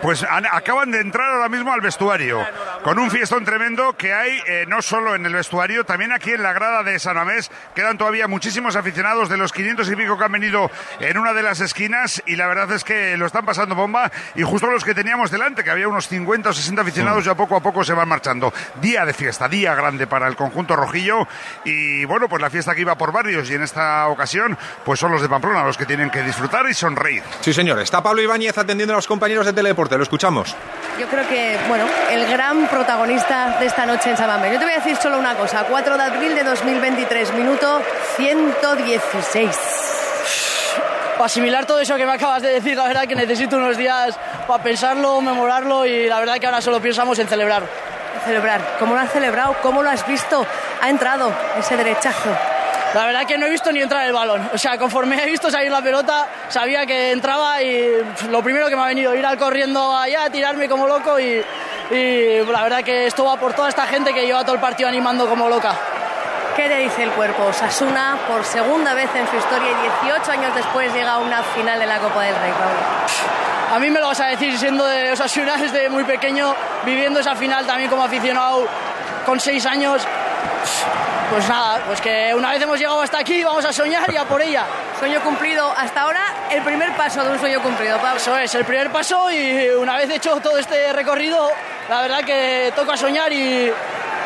Pues 0.00 0.24
han- 0.24 0.46
acaban 0.46 0.90
de 0.90 1.00
entrar 1.00 1.30
ahora 1.30 1.48
mismo 1.48 1.72
al 1.72 1.80
vestuario, 1.80 2.44
con 2.82 2.98
un 2.98 3.10
fiestón 3.10 3.44
tremendo 3.44 3.96
que 3.96 4.12
hay 4.12 4.40
eh, 4.46 4.64
no 4.66 4.82
solo 4.82 5.14
en 5.14 5.24
el 5.26 5.32
vestuario, 5.34 5.84
también 5.84 6.12
aquí 6.12 6.30
en 6.32 6.42
la 6.42 6.52
grada 6.52 6.82
de 6.82 6.98
San 6.98 7.14
Mamés. 7.16 7.50
Quedan 7.74 7.98
todavía 7.98 8.26
muchísimos 8.26 8.74
aficionados 8.74 9.28
de 9.28 9.36
los 9.36 9.52
500 9.52 9.88
y 9.90 9.96
pico 9.96 10.18
que 10.18 10.24
han 10.24 10.32
venido 10.32 10.70
en 10.98 11.18
una 11.18 11.32
de 11.32 11.42
las 11.42 11.60
esquinas 11.60 12.20
y 12.26 12.34
la 12.36 12.46
verdad 12.48 12.70
es 12.72 12.82
que 12.84 13.16
lo 13.16 13.26
están 13.26 13.44
pasando 13.44 13.74
bomba 13.74 14.10
y 14.34 14.42
justo 14.42 14.66
los 14.68 14.84
que 14.84 14.94
teníamos 14.94 15.30
delante, 15.30 15.62
que 15.62 15.70
había 15.70 15.86
unos 15.88 16.08
50 16.08 16.50
o 16.50 16.52
60 16.52 16.82
aficionados, 16.82 17.24
ya 17.24 17.34
poco 17.34 17.56
a 17.56 17.60
poco 17.60 17.84
se 17.84 17.92
van 17.92 18.08
marchando. 18.08 18.52
Día 18.80 19.04
de 19.04 19.12
fiesta, 19.14 19.48
día 19.48 19.74
grande 19.74 20.06
para 20.08 20.26
el 20.26 20.34
conjunto 20.36 20.74
rojillo 20.74 21.28
y 21.64 22.04
bueno, 22.06 22.28
pues 22.28 22.42
la 22.42 22.50
fiesta 22.50 22.74
que 22.74 22.80
iba 22.80 22.96
por 22.96 23.12
barrios 23.12 23.48
y 23.50 23.54
en 23.54 23.62
esta 23.62 24.08
ocasión 24.08 24.58
pues 24.84 24.98
son 24.98 25.12
los 25.12 25.22
de 25.22 25.28
Pamplona 25.28 25.62
los 25.64 25.76
que 25.76 25.86
tienen 25.86 26.10
que 26.10 26.22
disfrutar 26.22 26.66
y 26.68 26.74
sonreír. 26.74 27.22
Sí, 27.40 27.52
señor. 27.52 27.78
Está 27.80 28.02
Pablo 28.02 28.20
Ibáñez 28.22 28.58
atendiendo 28.58 28.94
a 28.94 28.96
los 28.96 29.06
compañeros 29.06 29.46
de 29.46 29.52
Teledeporte. 29.88 29.96
Lo 29.96 30.02
escuchamos. 30.02 30.56
Yo 30.98 31.06
creo 31.08 31.26
que, 31.28 31.58
bueno, 31.68 31.86
el 32.10 32.26
gran 32.26 32.66
protagonista 32.68 33.56
de 33.58 33.66
esta 33.66 33.86
noche 33.86 34.10
en 34.10 34.16
Sabamés. 34.16 34.52
Yo 34.52 34.58
te 34.58 34.64
voy 34.64 34.74
a 34.74 34.76
decir 34.76 34.96
solo 34.96 35.18
una 35.18 35.34
cosa. 35.34 35.64
4 35.68 35.96
de 35.96 36.02
abril 36.02 36.34
de 36.34 36.44
2023, 36.44 37.32
minuto 37.34 37.80
116. 38.16 39.48
Para 41.12 41.24
asimilar 41.26 41.66
todo 41.66 41.80
eso 41.80 41.96
que 41.96 42.06
me 42.06 42.12
acabas 42.12 42.42
de 42.42 42.48
decir, 42.50 42.76
la 42.76 42.88
verdad 42.88 43.06
que 43.06 43.14
necesito 43.14 43.56
unos 43.56 43.76
días 43.76 44.18
para 44.46 44.62
pensarlo, 44.62 45.20
memorarlo 45.20 45.86
y 45.86 46.08
la 46.08 46.18
verdad 46.20 46.38
que 46.38 46.46
ahora 46.46 46.60
solo 46.60 46.80
pensamos 46.80 47.18
en 47.18 47.28
celebrar. 47.28 47.62
Celebrar. 48.24 48.76
¿Cómo 48.78 48.94
lo 48.94 49.00
has 49.00 49.12
celebrado? 49.12 49.56
¿Cómo 49.62 49.82
lo 49.82 49.90
has 49.90 50.06
visto? 50.06 50.46
Ha 50.80 50.90
entrado 50.90 51.32
ese 51.58 51.76
derechazo. 51.76 52.30
La 52.94 53.06
verdad 53.06 53.26
que 53.26 53.38
no 53.38 53.46
he 53.46 53.50
visto 53.50 53.72
ni 53.72 53.80
entrar 53.80 54.06
el 54.06 54.12
balón. 54.12 54.50
O 54.52 54.58
sea, 54.58 54.76
conforme 54.76 55.22
he 55.22 55.26
visto 55.26 55.50
salir 55.50 55.70
la 55.70 55.80
pelota, 55.80 56.28
sabía 56.48 56.84
que 56.84 57.12
entraba 57.12 57.62
y 57.62 57.90
lo 58.28 58.42
primero 58.42 58.68
que 58.68 58.76
me 58.76 58.82
ha 58.82 58.86
venido, 58.86 59.14
ir 59.14 59.24
al 59.24 59.38
corriendo 59.38 59.96
allá, 59.96 60.28
tirarme 60.30 60.68
como 60.68 60.86
loco 60.86 61.18
y, 61.18 61.42
y 61.90 62.44
la 62.44 62.62
verdad 62.62 62.82
que 62.82 63.06
esto 63.06 63.24
va 63.24 63.36
por 63.36 63.54
toda 63.54 63.70
esta 63.70 63.86
gente 63.86 64.12
que 64.12 64.26
lleva 64.26 64.42
todo 64.42 64.54
el 64.54 64.60
partido 64.60 64.88
animando 64.88 65.26
como 65.26 65.48
loca. 65.48 65.74
¿Qué 66.56 66.68
te 66.68 66.76
dice 66.76 67.04
el 67.04 67.10
cuerpo? 67.12 67.44
Osasuna, 67.44 68.18
por 68.28 68.44
segunda 68.44 68.92
vez 68.92 69.08
en 69.14 69.26
su 69.26 69.36
historia 69.36 69.70
y 69.70 70.06
18 70.06 70.32
años 70.32 70.54
después, 70.54 70.92
llega 70.92 71.12
a 71.12 71.18
una 71.18 71.42
final 71.42 71.78
de 71.78 71.86
la 71.86 71.98
Copa 71.98 72.22
del 72.24 72.34
Rey, 72.34 72.52
Pablo. 72.52 73.74
A 73.74 73.78
mí 73.78 73.90
me 73.90 74.00
lo 74.00 74.08
vas 74.08 74.20
a 74.20 74.26
decir 74.26 74.58
siendo 74.58 74.84
de 74.84 75.12
Osasuna 75.12 75.56
desde 75.60 75.88
muy 75.88 76.04
pequeño, 76.04 76.54
viviendo 76.84 77.20
esa 77.20 77.34
final 77.36 77.64
también 77.66 77.88
como 77.88 78.04
aficionado 78.04 78.66
con 79.24 79.40
seis 79.40 79.64
años. 79.64 80.06
Pues 81.30 81.48
nada, 81.48 81.80
pues 81.86 82.00
que 82.00 82.34
una 82.34 82.50
vez 82.50 82.60
hemos 82.60 82.78
llegado 82.78 83.00
hasta 83.00 83.18
aquí, 83.18 83.42
vamos 83.42 83.64
a 83.64 83.72
soñar 83.72 84.12
y 84.12 84.16
a 84.18 84.24
por 84.24 84.42
ella. 84.42 84.66
Sueño 84.98 85.20
cumplido 85.22 85.72
hasta 85.74 86.02
ahora, 86.02 86.22
el 86.50 86.62
primer 86.62 86.92
paso 86.92 87.24
de 87.24 87.30
un 87.30 87.38
sueño 87.38 87.62
cumplido, 87.62 87.96
Pablo. 87.96 88.18
Eso 88.18 88.36
es, 88.36 88.54
el 88.54 88.66
primer 88.66 88.90
paso 88.90 89.30
y 89.30 89.70
una 89.70 89.96
vez 89.96 90.10
hecho 90.10 90.38
todo 90.40 90.58
este 90.58 90.92
recorrido, 90.92 91.50
la 91.88 92.02
verdad 92.02 92.20
que 92.20 92.70
toca 92.76 92.98
soñar 92.98 93.32
y 93.32 93.72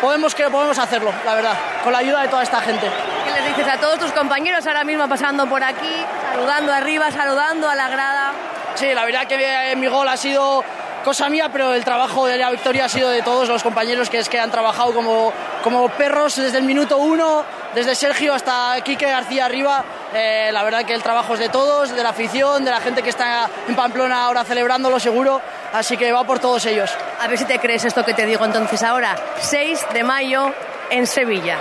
podemos 0.00 0.35
que 0.35 0.50
podemos 0.50 0.76
hacerlo, 0.79 1.12
la 1.24 1.35
verdad, 1.35 1.55
con 1.85 1.92
la 1.92 1.98
ayuda 1.98 2.22
de 2.22 2.29
toda 2.29 2.42
esta 2.42 2.61
gente. 2.61 2.90
¿Qué 3.24 3.33
les 3.33 3.57
dices 3.57 3.72
a 3.72 3.79
todos 3.79 4.00
tus 4.00 4.11
compañeros 4.11 4.66
ahora 4.66 4.83
mismo 4.83 5.09
pasando 5.09 5.46
por 5.46 5.62
aquí, 5.62 6.05
saludando 6.33 6.72
arriba, 6.72 7.11
saludando 7.12 7.68
a 7.68 7.74
la 7.76 7.88
grada? 7.88 8.33
Sí, 8.74 8.92
la 8.92 9.05
verdad 9.05 9.26
que 9.26 9.74
mi 9.76 9.87
gol 9.87 10.09
ha 10.09 10.16
sido 10.16 10.64
cosa 11.07 11.29
mía, 11.29 11.51
pero 11.53 11.73
el 11.73 11.85
trabajo 11.85 12.27
de 12.27 12.37
la 12.37 12.51
victoria 12.51 12.87
ha 12.87 12.88
sido 12.88 13.11
de 13.11 13.23
todos 13.23 13.49
los 13.49 13.62
compañeros 13.62 14.11
que 14.11 14.19
es 14.19 14.29
que 14.29 14.40
han 14.40 14.51
trabajado 14.51 14.92
como, 14.92 15.33
como 15.62 15.88
perros 15.90 16.35
desde 16.35 16.59
el 16.59 16.64
minuto 16.64 16.97
uno, 16.97 17.45
desde 17.77 17.95
Sergio 17.95 18.35
hasta 18.35 18.75
Quique 18.83 19.07
García 19.07 19.45
arriba. 19.45 19.85
Eh, 20.12 20.51
la 20.53 20.64
verdad 20.64 20.85
que 20.85 20.95
el 20.95 21.05
trabajo 21.05 21.35
es 21.35 21.38
de 21.38 21.49
todos, 21.49 21.95
de 21.95 22.03
la 22.03 22.09
afición, 22.09 22.64
de 22.64 22.73
la 22.73 22.81
gente 22.81 23.05
que 23.05 23.11
está 23.11 23.49
en 23.69 23.77
Pamplona 23.77 24.25
ahora 24.25 24.42
celebrándolo 24.42 24.99
seguro, 24.99 25.40
así 25.73 25.97
que 25.97 26.11
va 26.11 26.25
por 26.25 26.40
todos 26.40 26.66
ellos. 26.66 26.90
A 27.21 27.29
ver 27.29 27.38
si 27.38 27.45
te 27.45 27.61
crees 27.61 27.85
esto 27.85 28.05
que 28.05 28.12
te 28.12 28.27
digo 28.27 28.45
entonces 28.45 28.83
ahora. 28.83 29.14
6 29.38 29.87
de 29.92 30.03
mayo 30.03 30.53
en 30.90 31.07
Sevilla. 31.07 31.57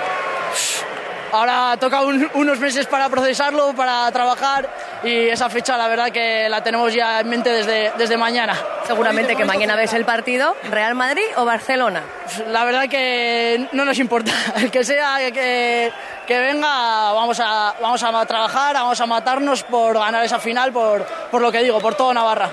Ahora 1.32 1.76
toca 1.80 2.02
un- 2.02 2.30
unos 2.36 2.60
meses 2.60 2.86
para 2.88 3.10
procesarlo, 3.10 3.74
para 3.76 4.10
trabajar 4.12 4.70
y 5.04 5.28
esa 5.28 5.50
fecha 5.50 5.76
la 5.78 5.88
verdad 5.88 6.12
que 6.12 6.48
la 6.50 6.64
tenemos 6.64 6.94
ya 6.94 7.20
en 7.20 7.30
mente 7.30 7.50
desde, 7.50 7.92
desde 7.98 8.16
mañana. 8.18 8.56
Seguramente 8.88 9.36
que 9.36 9.44
mañana 9.46 9.76
ves 9.76 9.94
el 9.94 10.06
partido, 10.06 10.56
Real 10.70 10.96
Madrid 10.96 11.24
o 11.38 11.44
Barcelona. 11.46 12.04
La 12.48 12.64
verdad 12.64 12.88
que 12.88 13.68
no 13.74 13.84
nos 13.86 13.98
importa. 14.00 14.32
El 14.58 14.72
que 14.72 14.84
sea 14.84 15.18
que, 15.32 15.92
que 16.28 16.40
venga, 16.40 17.12
vamos 17.14 17.40
a, 17.40 17.76
vamos 17.82 18.02
a 18.04 18.26
trabajar, 18.26 18.74
vamos 18.76 19.00
a 19.02 19.06
matarnos 19.06 19.64
por 19.64 19.96
ganar 19.96 20.24
esa 20.24 20.40
final, 20.40 20.72
por, 20.72 21.04
por 21.32 21.42
lo 21.42 21.52
que 21.52 21.64
digo, 21.64 21.80
por 21.82 21.96
todo 21.96 22.14
Navarra. 22.14 22.50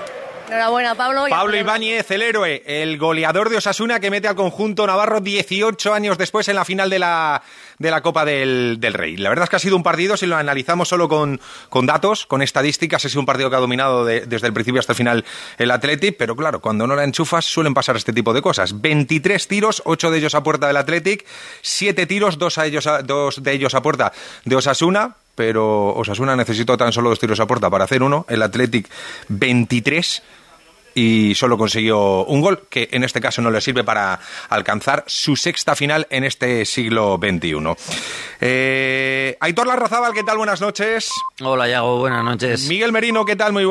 Enhorabuena, 0.49 0.93
Pablo. 0.93 1.25
Pablo 1.29 1.55
Ibáñez, 1.55 2.11
el 2.11 2.21
héroe, 2.21 2.61
el 2.65 2.97
goleador 2.97 3.49
de 3.49 3.57
Osasuna 3.57 3.99
que 4.01 4.11
mete 4.11 4.27
al 4.27 4.35
conjunto 4.35 4.85
navarro 4.85 5.21
18 5.21 5.93
años 5.93 6.17
después 6.17 6.47
en 6.49 6.55
la 6.57 6.65
final 6.65 6.89
de 6.89 6.99
la, 6.99 7.41
de 7.79 7.91
la 7.91 8.01
Copa 8.01 8.25
del, 8.25 8.77
del 8.79 8.93
Rey. 8.93 9.17
La 9.17 9.29
verdad 9.29 9.43
es 9.43 9.49
que 9.49 9.55
ha 9.55 9.59
sido 9.59 9.75
un 9.75 9.83
partido, 9.83 10.17
si 10.17 10.25
lo 10.25 10.35
analizamos 10.35 10.87
solo 10.89 11.09
con, 11.09 11.39
con 11.69 11.85
datos, 11.85 12.25
con 12.25 12.41
estadísticas, 12.41 13.05
ha 13.05 13.09
sido 13.09 13.19
un 13.21 13.25
partido 13.25 13.49
que 13.49 13.55
ha 13.55 13.59
dominado 13.59 14.05
de- 14.05 14.21
desde 14.21 14.47
el 14.47 14.53
principio 14.53 14.79
hasta 14.79 14.93
el 14.93 14.97
final 14.97 15.25
el 15.57 15.71
Athletic, 15.71 16.15
pero 16.17 16.35
claro, 16.35 16.59
cuando 16.61 16.87
no 16.87 16.95
la 16.95 17.03
enchufas 17.03 17.45
suelen 17.45 17.73
pasar 17.73 17.95
este 17.95 18.13
tipo 18.13 18.33
de 18.33 18.41
cosas. 18.41 18.81
23 18.81 19.47
tiros, 19.47 19.81
8 19.85 20.11
de 20.11 20.17
ellos 20.17 20.35
a 20.35 20.43
puerta 20.43 20.67
del 20.67 20.77
Athletic, 20.77 21.25
7 21.61 22.05
tiros, 22.05 22.37
2, 22.37 22.57
a 22.57 22.65
ellos 22.65 22.87
a- 22.87 23.01
de 23.01 23.51
ellos 23.51 23.73
a 23.75 23.81
puerta 23.81 24.11
de 24.45 24.55
Osasuna, 24.55 25.15
pero 25.35 25.93
Osasuna 25.95 26.35
necesitó 26.35 26.77
tan 26.77 26.91
solo 26.93 27.09
dos 27.09 27.19
tiros 27.19 27.39
a 27.39 27.47
puerta 27.47 27.69
para 27.69 27.85
hacer 27.85 28.03
uno, 28.03 28.25
el 28.29 28.43
Athletic 28.43 28.87
23 29.29 30.21
y 30.95 31.35
solo 31.35 31.57
consiguió 31.57 32.25
un 32.25 32.41
gol, 32.41 32.63
que 32.69 32.89
en 32.91 33.03
este 33.03 33.21
caso 33.21 33.41
no 33.41 33.51
le 33.51 33.61
sirve 33.61 33.83
para 33.83 34.19
alcanzar 34.49 35.03
su 35.05 35.35
sexta 35.35 35.75
final 35.75 36.07
en 36.09 36.23
este 36.23 36.65
siglo 36.65 37.19
XXI. 37.21 37.53
Eh, 38.41 39.37
Aitor 39.39 39.67
Larrazábal, 39.67 40.13
¿qué 40.13 40.23
tal? 40.23 40.37
Buenas 40.37 40.61
noches. 40.61 41.11
Hola, 41.41 41.67
Yago, 41.67 41.99
buenas 41.99 42.23
noches. 42.23 42.67
Miguel 42.67 42.91
Merino, 42.91 43.25
¿qué 43.25 43.35
tal? 43.35 43.53
Muy 43.53 43.61